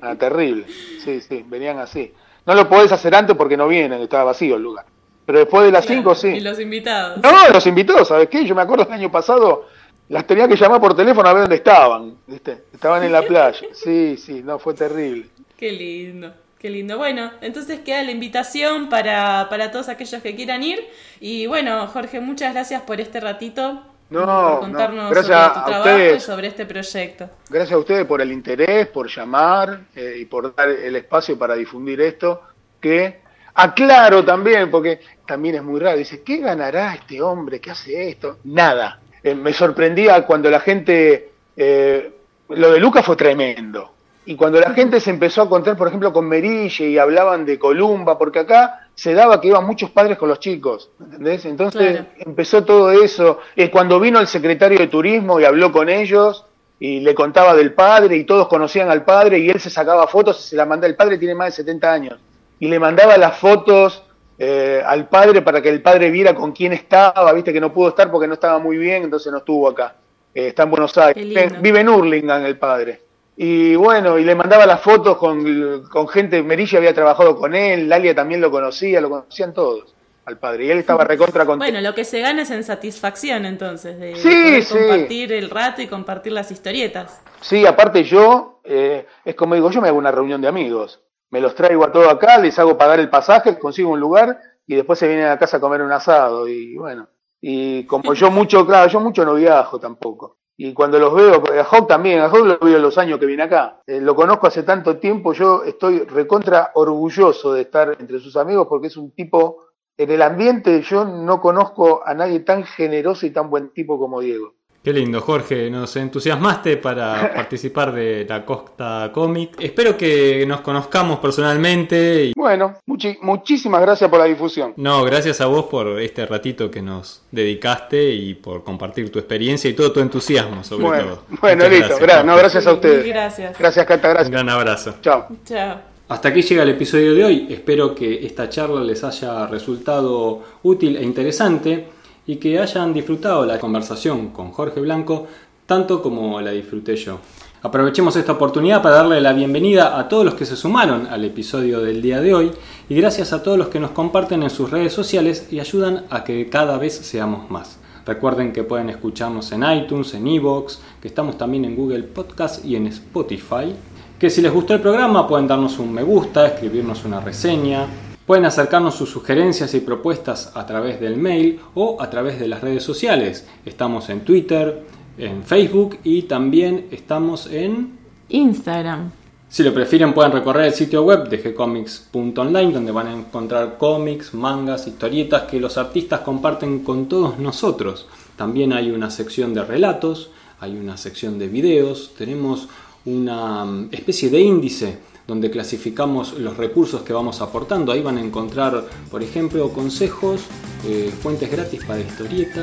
[0.00, 0.66] Ah, terrible.
[1.04, 2.10] Sí, sí, venían así.
[2.46, 4.86] No lo podés hacer antes porque no vienen, estaba vacío el lugar.
[5.26, 6.28] Pero después de las 5 sí.
[6.28, 7.18] Y los invitados.
[7.22, 8.44] No, los invitados, ¿sabes qué?
[8.46, 9.66] Yo me acuerdo el año pasado,
[10.08, 12.16] las tenía que llamar por teléfono a ver dónde estaban.
[12.26, 12.64] ¿viste?
[12.72, 13.66] Estaban en la playa.
[13.72, 15.26] Sí, sí, no, fue terrible.
[15.56, 16.34] Qué lindo.
[16.58, 16.96] Qué lindo.
[16.96, 20.80] Bueno, entonces queda la invitación para, para todos aquellos que quieran ir.
[21.20, 23.82] Y bueno, Jorge, muchas gracias por este ratito.
[24.10, 25.10] No, por contarnos no.
[25.10, 26.16] Gracias sobre tu a trabajo ustedes.
[26.16, 27.30] y sobre este proyecto.
[27.50, 31.54] Gracias a ustedes por el interés, por llamar eh, y por dar el espacio para
[31.54, 32.42] difundir esto.
[32.80, 33.20] Que
[33.54, 35.98] aclaro también, porque también es muy raro.
[35.98, 38.38] Dice, ¿qué ganará este hombre que hace esto?
[38.44, 39.00] Nada.
[39.24, 41.30] Eh, me sorprendía cuando la gente.
[41.56, 42.10] eh,
[42.50, 43.90] lo de Lucas fue tremendo.
[44.26, 47.58] Y cuando la gente se empezó a contar, por ejemplo, con Merille y hablaban de
[47.58, 51.44] Columba, porque acá se daba que iban muchos padres con los chicos, ¿entendés?
[51.46, 52.06] Entonces Claro.
[52.18, 53.38] empezó todo eso.
[53.56, 56.44] Eh, cuando vino el secretario de Turismo y habló con ellos
[56.78, 60.38] y le contaba del padre y todos conocían al padre y él se sacaba fotos
[60.44, 60.88] y se la mandaba.
[60.88, 62.18] El padre tiene más de 70 años
[62.60, 64.02] y le mandaba las fotos
[64.38, 67.90] eh, al padre para que el padre viera con quién estaba, viste que no pudo
[67.90, 69.96] estar porque no estaba muy bien, entonces no estuvo acá.
[70.34, 71.60] Eh, está en Buenos Aires.
[71.60, 73.00] Vive en Hurlingham el padre.
[73.36, 77.88] Y bueno, y le mandaba las fotos con, con gente, Merilla había trabajado con él,
[77.88, 79.94] Lalia también lo conocía, lo conocían todos
[80.26, 80.66] al padre.
[80.66, 81.72] Y él estaba recontra contento.
[81.72, 84.74] Bueno, lo que se gana es en satisfacción entonces, de, Sí, sí.
[84.74, 87.20] compartir el rato y compartir las historietas.
[87.40, 91.00] Sí, aparte yo, eh, es como digo, yo me hago una reunión de amigos.
[91.34, 94.76] Me los traigo a todos acá, les hago pagar el pasaje, consigo un lugar y
[94.76, 96.46] después se vienen a casa a comer un asado.
[96.46, 97.08] Y bueno,
[97.40, 100.36] y como yo mucho, claro, yo mucho no viajo tampoco.
[100.56, 103.42] Y cuando los veo, a Hawk también, a Hawk lo veo los años que viene
[103.42, 103.82] acá.
[103.84, 108.68] Eh, lo conozco hace tanto tiempo, yo estoy recontra orgulloso de estar entre sus amigos
[108.68, 113.30] porque es un tipo, en el ambiente yo no conozco a nadie tan generoso y
[113.30, 114.54] tan buen tipo como Diego.
[114.84, 115.70] Qué lindo, Jorge.
[115.70, 119.52] Nos entusiasmaste para participar de la Costa Comic.
[119.58, 122.26] Espero que nos conozcamos personalmente.
[122.26, 122.32] Y...
[122.36, 124.74] Bueno, muchi- muchísimas gracias por la difusión.
[124.76, 129.70] No, gracias a vos por este ratito que nos dedicaste y por compartir tu experiencia
[129.70, 131.22] y todo tu entusiasmo, sobre Bueno, todo.
[131.40, 131.96] bueno, Muchas listo.
[131.98, 133.06] gracias, gra- no, gracias a ustedes.
[133.06, 133.58] gracias.
[133.58, 134.30] Gracias, Cata, Un gracias.
[134.30, 134.94] gran abrazo.
[135.00, 135.28] Chao.
[135.46, 135.80] Chao.
[136.08, 137.46] Hasta aquí llega el episodio de hoy.
[137.48, 141.86] Espero que esta charla les haya resultado útil e interesante
[142.26, 145.26] y que hayan disfrutado la conversación con Jorge Blanco
[145.66, 147.18] tanto como la disfruté yo.
[147.62, 151.80] Aprovechemos esta oportunidad para darle la bienvenida a todos los que se sumaron al episodio
[151.80, 152.52] del día de hoy
[152.90, 156.24] y gracias a todos los que nos comparten en sus redes sociales y ayudan a
[156.24, 157.78] que cada vez seamos más.
[158.04, 162.76] Recuerden que pueden escucharnos en iTunes, en Evox, que estamos también en Google Podcast y
[162.76, 163.74] en Spotify.
[164.18, 167.86] Que si les gustó el programa pueden darnos un me gusta, escribirnos una reseña,
[168.26, 172.60] pueden acercarnos sus sugerencias y propuestas a través del mail o a través de las
[172.60, 173.46] redes sociales.
[173.64, 174.82] Estamos en Twitter,
[175.18, 178.04] en Facebook y también estamos en...
[178.28, 179.10] Instagram.
[179.48, 184.34] Si lo prefieren pueden recorrer el sitio web de gcomics.online donde van a encontrar cómics,
[184.34, 188.08] mangas, historietas que los artistas comparten con todos nosotros.
[188.36, 192.68] También hay una sección de relatos, hay una sección de videos, tenemos
[193.04, 197.92] una mm, especie de índice donde clasificamos los recursos que vamos aportando.
[197.92, 200.42] Ahí van a encontrar, por ejemplo, consejos,
[200.86, 202.62] eh, fuentes gratis para historieta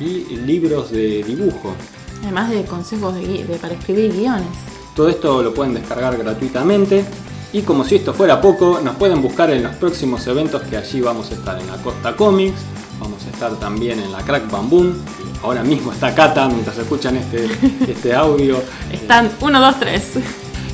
[0.00, 1.74] y libros de dibujo.
[2.22, 4.46] Además de consejos de, de- para escribir guiones.
[4.94, 7.04] Todo esto lo pueden descargar gratuitamente.
[7.52, 11.00] Y como si esto fuera poco, nos pueden buscar en los próximos eventos que allí
[11.00, 12.58] vamos a estar en la Costa Comics,
[13.00, 14.92] vamos a estar también en la Crack Bamboo.
[15.42, 17.46] Ahora mismo está Cata mientras escuchan este,
[17.90, 18.58] este audio.
[18.92, 20.02] Están 1, 2, 3.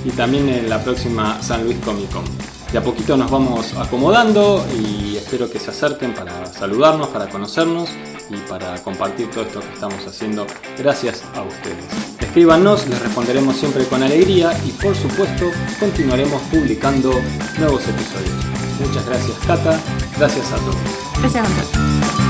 [0.05, 2.25] Y también en la próxima San Luis Comic Con.
[2.73, 7.91] De a poquito nos vamos acomodando y espero que se acerquen para saludarnos, para conocernos
[8.31, 10.47] y para compartir todo esto que estamos haciendo
[10.79, 11.85] gracias a ustedes.
[12.19, 17.13] Escríbanos, les responderemos siempre con alegría y por supuesto continuaremos publicando
[17.59, 18.45] nuevos episodios.
[18.81, 19.79] Muchas gracias Cata,
[20.17, 21.03] gracias a todos.
[21.21, 22.22] Gracias, Gonzalo.